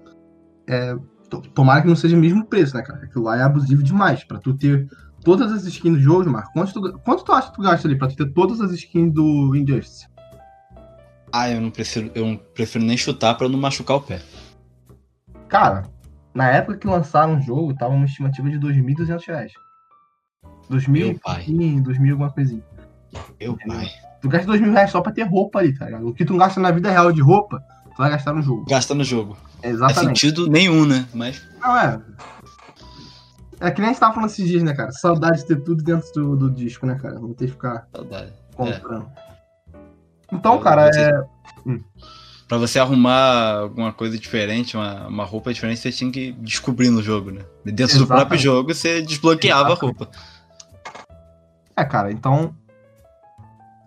[0.68, 0.94] é,
[1.40, 3.04] tomara que não seja o mesmo preço, né, cara?
[3.04, 4.24] Aquilo lá é abusivo demais.
[4.24, 4.88] Pra tu ter
[5.24, 7.96] todas as skins do jogo, Marco, quanto tu, quanto tu acha que tu gasta ali
[7.96, 10.06] pra tu ter todas as skins do Injustice?
[11.32, 14.20] Ah, eu não prefiro, eu não prefiro nem chutar pra não machucar o pé.
[15.48, 15.84] Cara,
[16.34, 19.52] na época que lançaram o jogo, tava uma estimativa de 2.200 reais.
[20.70, 21.44] 2.000 Meu pai.
[21.46, 22.62] e 2.000 alguma coisinha.
[23.40, 23.88] Meu pai.
[24.20, 26.08] Tu gasta 2.000 reais só pra ter roupa ali, tá ligado?
[26.08, 27.62] O que tu gasta na vida real de roupa,
[27.94, 28.64] tu vai gastar no jogo.
[28.68, 29.36] Gasta no jogo.
[29.56, 30.20] Não faz Exatamente.
[30.20, 31.06] sentido nenhum, né?
[31.14, 31.42] Mas.
[31.60, 32.00] Não, é.
[33.60, 34.90] É que nem a gente tava falando esses dias, né, cara?
[34.90, 37.14] Saudade de ter tudo dentro do, do disco, né, cara?
[37.20, 38.32] Não ter que ficar Saudade.
[38.56, 39.06] comprando.
[40.32, 40.90] Então, Eu cara,
[41.64, 41.80] vou é.
[42.48, 47.02] Pra você arrumar alguma coisa diferente, uma, uma roupa diferente, você tinha que descobrir no
[47.02, 47.42] jogo, né?
[47.64, 48.08] Dentro do Exatamente.
[48.08, 49.98] próprio jogo, você desbloqueava a Exatamente.
[49.98, 50.10] roupa.
[51.76, 52.54] É, cara, então.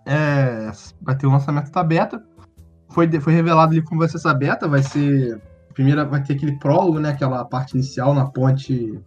[0.06, 2.24] É, vai ter o lançamento da beta.
[2.96, 4.66] Foi, foi revelado ali como vai ser essa beta.
[4.66, 5.38] Vai ser.
[5.74, 7.10] Primeiro vai ter aquele prólogo, né?
[7.10, 8.98] Aquela parte inicial na ponte.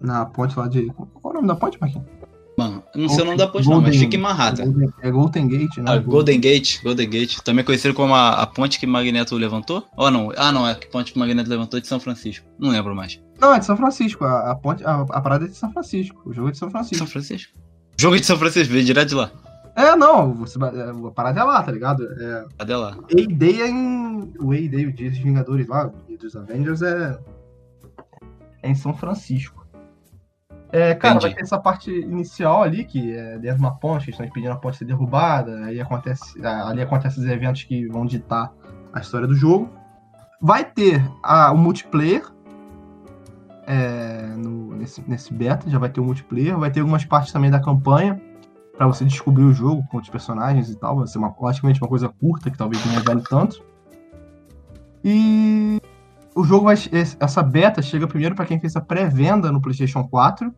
[0.00, 0.86] Na ponte lá de.
[0.86, 2.06] Qual é o nome da ponte, Marquinhos?
[2.56, 4.64] Mano, Não sei o nome da ponte, não, mas Golden- fica em Manhattan.
[4.64, 5.84] Golden- É Golden Gate, né?
[5.86, 9.86] Ah, Golden Gate, Golden Gate, também conhecido como a, a ponte que Magneto levantou?
[9.96, 10.30] Ou não?
[10.36, 12.46] Ah, não, é a ponte que Magneto levantou de São Francisco.
[12.58, 13.20] Não lembro mais.
[13.40, 14.24] Não, é de São Francisco.
[14.24, 16.20] A, a ponte, a, a parada é de São Francisco.
[16.26, 16.96] O jogo é de São Francisco.
[16.98, 17.52] São Francisco?
[17.98, 19.30] Jogo de São Francisco, veio direto de lá.
[19.76, 20.34] É, não.
[20.34, 22.04] Você, é, a parada é lá, tá ligado?
[22.20, 22.90] É, Cadê lá?
[23.10, 24.32] A-Day é em.
[24.40, 27.18] O A-Day, o Dia dos Vingadores lá, o Dia dos Avengers é.
[28.62, 29.66] É em São Francisco.
[30.72, 31.26] É, cara, Entendi.
[31.28, 34.52] vai ter essa parte inicial ali, que é dentro de uma ponte, que estão impedindo
[34.52, 38.52] a ponte ser derrubada, aí acontece, ali acontecem os eventos que vão ditar
[38.92, 39.68] a história do jogo.
[40.40, 42.22] Vai ter a, o multiplayer
[43.66, 47.50] é, no- nesse, nesse beta, já vai ter o multiplayer, vai ter algumas partes também
[47.50, 48.20] da campanha
[48.80, 50.96] pra você descobrir o jogo com os personagens e tal.
[50.96, 53.62] Vai ser uma, logicamente uma coisa curta, que talvez não revele tanto.
[55.04, 55.78] E
[56.34, 56.76] o jogo vai.
[57.20, 60.50] Essa beta chega primeiro pra quem fez a pré-venda no PlayStation 4.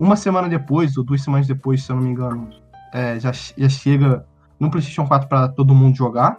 [0.00, 2.48] Uma semana depois, ou duas semanas depois, se eu não me engano,
[2.90, 4.24] é, já, já chega
[4.58, 6.38] no PlayStation 4 pra todo mundo jogar.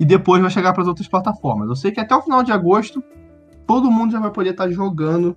[0.00, 1.68] E depois vai chegar para as outras plataformas.
[1.68, 3.00] Eu sei que até o final de agosto,
[3.68, 5.36] todo mundo já vai poder estar jogando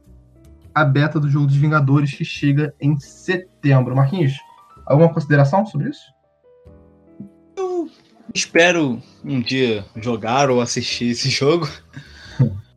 [0.78, 3.95] a beta do jogo dos Vingadores, que chega em setembro.
[3.95, 4.34] Marquinhos,
[4.86, 6.01] alguma consideração sobre isso?
[8.34, 11.67] Espero um dia jogar ou assistir esse jogo.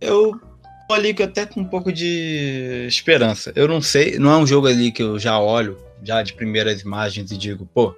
[0.01, 0.40] Eu
[0.88, 3.53] tô ali que até com um pouco de esperança.
[3.55, 6.80] Eu não sei, não é um jogo ali que eu já olho, já de primeiras
[6.80, 7.94] imagens e digo, pô,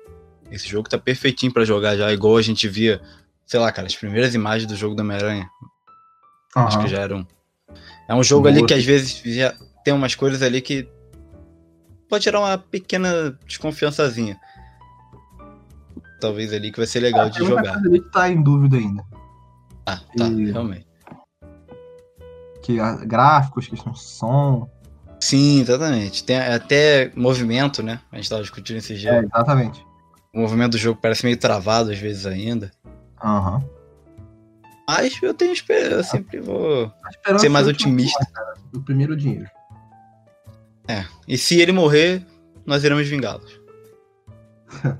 [0.50, 3.00] esse jogo tá perfeitinho pra jogar já, igual a gente via,
[3.46, 5.48] sei lá, cara, as primeiras imagens do jogo do Homem-Aranha.
[6.56, 7.24] Acho que já eram.
[8.08, 8.66] É um jogo ali Boa.
[8.66, 9.54] que às vezes já
[9.84, 10.88] tem umas coisas ali que
[12.08, 14.38] pode gerar uma pequena desconfiançazinha.
[16.20, 17.72] Talvez ali que vai ser legal de Tem muita jogar.
[17.74, 19.04] coisa ali que tá em dúvida ainda.
[19.86, 20.86] Ah, tá, E- realmente.
[22.62, 22.76] Que
[23.06, 24.70] gráficos, questão de som.
[25.18, 26.22] Sim, exatamente.
[26.22, 28.00] Tem até movimento, né?
[28.12, 29.20] A gente tava discutindo esse É, dia.
[29.24, 29.84] exatamente.
[30.32, 32.70] O movimento do jogo parece meio travado às vezes ainda.
[33.22, 33.62] Aham.
[34.88, 36.92] Mas eu tenho esperança, eu sempre vou.
[37.38, 38.24] Ser mais é otimista.
[38.32, 38.54] cara.
[38.74, 39.48] O primeiro dinheiro.
[40.92, 41.06] É.
[41.26, 42.22] E se ele morrer,
[42.66, 43.58] nós iremos vingá-los.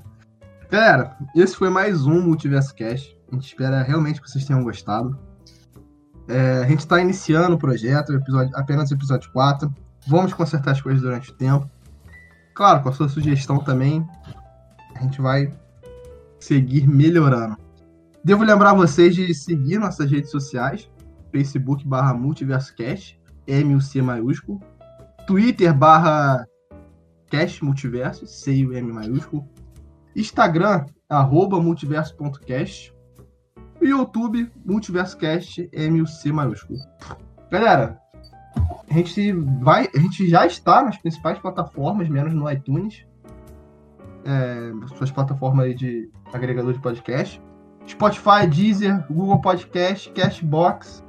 [0.71, 3.15] Galera, esse foi mais um Multiverso Cast.
[3.31, 5.15] A gente espera realmente que vocês tenham gostado.
[6.27, 9.71] É, a gente está iniciando o projeto, episódio- apenas episódio 4.
[10.07, 11.69] Vamos consertar as coisas durante o tempo.
[12.55, 14.03] Claro, com a sua sugestão também,
[14.95, 15.53] a gente vai
[16.39, 17.55] seguir melhorando.
[18.25, 20.89] Devo lembrar vocês de seguir nossas redes sociais,
[21.31, 24.59] Facebook barra MultiversoCast, M-U-C maiúsculo,
[25.25, 26.45] Twitter barra
[27.29, 29.47] Cast Multiverso, C-U-M maiúsculo,
[30.15, 32.93] Instagram, arroba multiverso.cast.
[33.81, 36.79] E YouTube, multiversocast, MUC maiúsculo.
[37.51, 37.99] Galera,
[38.89, 39.89] a gente vai.
[39.95, 43.05] A gente já está nas principais plataformas, menos no iTunes.
[44.25, 47.41] É, suas plataformas de agregador de podcast.
[47.87, 51.03] Spotify, Deezer, Google Podcast, Cashbox.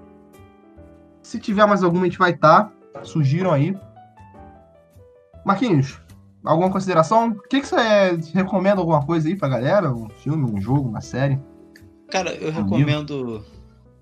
[1.22, 2.72] Se tiver mais alguma, a gente vai estar.
[3.02, 3.78] Sugiram aí.
[5.44, 5.98] Marquinhos,
[6.44, 7.30] Alguma consideração?
[7.30, 7.76] O que, que você
[8.34, 9.90] recomenda alguma coisa aí pra galera?
[9.90, 11.38] Um filme, um jogo, uma série?
[12.10, 13.44] Cara, eu Um recomendo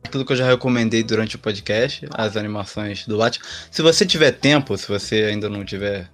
[0.03, 3.47] aquilo que eu já recomendei durante o podcast, as animações do Batman.
[3.71, 6.11] Se você tiver tempo, se você ainda não tiver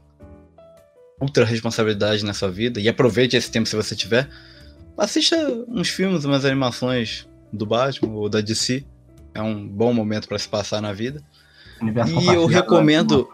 [1.18, 4.28] ultra responsabilidade na sua vida, e aproveite esse tempo se você tiver,
[4.98, 5.34] assista
[5.66, 8.84] uns filmes, umas animações do Batman ou da DC.
[9.34, 11.22] É um bom momento para se passar na vida.
[11.82, 13.26] E eu recomendo.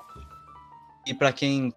[1.07, 1.73] E pra quem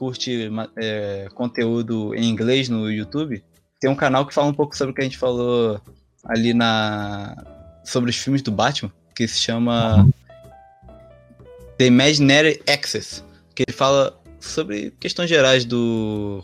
[0.00, 3.44] curte é, conteúdo em inglês no YouTube,
[3.78, 5.78] tem um canal que fala um pouco sobre o que a gente falou
[6.24, 7.36] ali na.
[7.84, 10.08] sobre os filmes do Batman, que se chama
[11.76, 13.22] The Imaginary Access,
[13.54, 16.42] que ele fala sobre questões gerais do.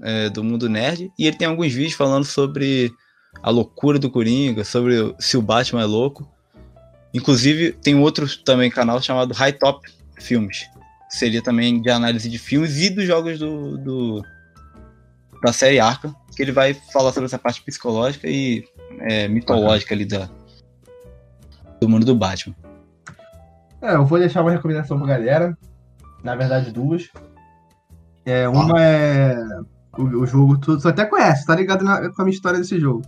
[0.00, 2.92] é, do mundo nerd, e ele tem alguns vídeos falando sobre
[3.42, 6.32] a loucura do Coringa, sobre se o Batman é louco.
[7.12, 9.80] Inclusive, tem outro também canal chamado High Top
[10.20, 10.68] Filmes.
[11.08, 14.22] Seria também de análise de filmes e dos jogos do, do-
[15.42, 18.64] da série Arkham, que ele vai falar sobre essa parte psicológica e
[19.00, 20.28] é, mitológica ali da,
[21.80, 22.54] do mundo do Batman.
[23.80, 25.56] É, eu vou deixar uma recomendação pra galera.
[26.24, 27.08] Na verdade, duas.
[28.26, 29.36] É, uma é
[29.96, 32.78] o, o jogo, tu, tu até conhece, tá ligado na- com a minha história desse
[32.78, 33.02] jogo.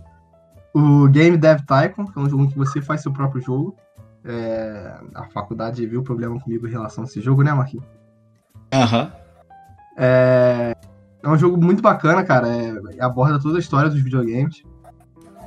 [0.73, 3.75] O Game Dev Tycoon, que é um jogo em que você faz seu próprio jogo.
[4.23, 7.85] É, a faculdade viu problema comigo em relação a esse jogo, né, Marquinhos?
[8.73, 9.11] Aham.
[9.97, 10.75] É,
[11.23, 12.47] é um jogo muito bacana, cara.
[12.47, 14.63] É, aborda toda a história dos videogames.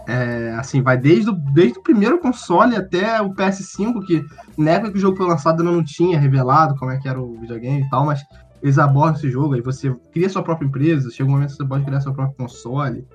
[0.06, 4.24] É, assim, vai desde o, desde o primeiro console até o PS5, que
[4.58, 7.20] na época que o jogo foi lançado ainda não tinha revelado como é que era
[7.20, 8.22] o videogame e tal, mas
[8.62, 11.66] eles abordam esse jogo, aí você cria sua própria empresa, chega um momento que você
[11.66, 13.06] pode criar seu próprio console,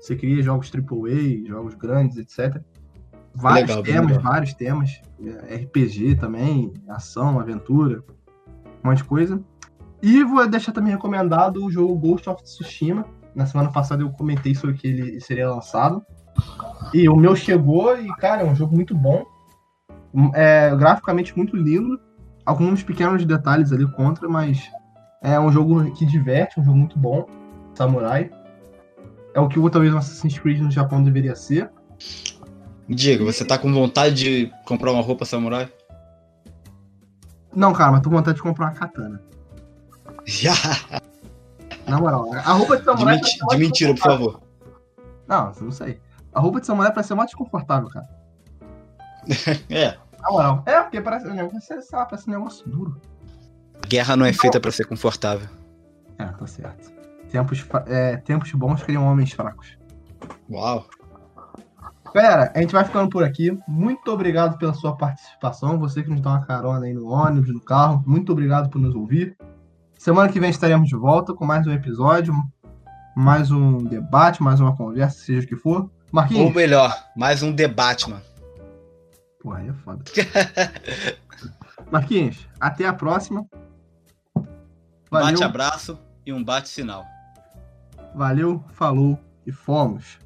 [0.00, 2.62] você cria jogos AAA, jogos grandes, etc.
[3.34, 4.32] Vários Legal, temas, legal.
[4.32, 5.00] vários temas.
[5.48, 8.02] é, RPG também, ação, aventura,
[8.84, 9.40] um monte de coisa.
[10.02, 13.04] E vou deixar também recomendado o jogo Ghost of Tsushima.
[13.34, 16.02] Na semana passada eu comentei sobre que ele seria lançado.
[16.94, 19.24] E o meu chegou e, cara, é um jogo muito bom.
[20.34, 21.98] É graficamente muito lindo.
[22.46, 24.70] Alguns pequenos detalhes ali contra, mas
[25.22, 27.26] é um jogo que diverte, um jogo muito bom.
[27.74, 28.30] Samurai.
[29.34, 31.70] É o que talvez um Assassin's Creed no Japão deveria ser.
[32.88, 35.70] Diga, você tá com vontade de comprar uma roupa samurai?
[37.54, 39.22] Não, cara, mas tô com vontade de comprar uma katana.
[40.24, 40.52] Já!
[41.86, 43.16] Na moral, a roupa de De, samurai.
[43.16, 44.42] menti- parece mais de mentira, por favor.
[45.26, 46.00] Não, eu não sei.
[46.32, 48.08] A roupa de samurai parece ser mais desconfortável, cara.
[49.70, 50.62] É, Na moral.
[50.66, 53.00] É, porque parece, negócio, sei lá, parece um negócio duro.
[53.86, 55.48] guerra não é feita pra ser confortável.
[56.18, 56.90] É, tá certo.
[57.30, 59.76] Tempos, é, tempos bons criam homens fracos.
[60.50, 60.86] Uau!
[62.14, 63.56] Galera, a gente vai ficando por aqui.
[63.66, 65.78] Muito obrigado pela sua participação.
[65.78, 68.02] Você que nos dá uma carona aí no ônibus, no carro.
[68.06, 69.36] Muito obrigado por nos ouvir.
[69.96, 72.32] Semana que vem estaremos de volta com mais um episódio,
[73.16, 75.80] mais um debate, mais uma conversa, seja o que for.
[75.82, 76.54] Ou Marquinhos.
[76.54, 78.22] melhor, mais um debate, mano.
[79.40, 80.04] Porra, aí é foda.
[81.90, 83.44] Marquinhos, até a próxima.
[85.10, 87.04] Valeu, Bate abraço e um bate sinal.
[88.14, 90.18] valeu, falou e fomos.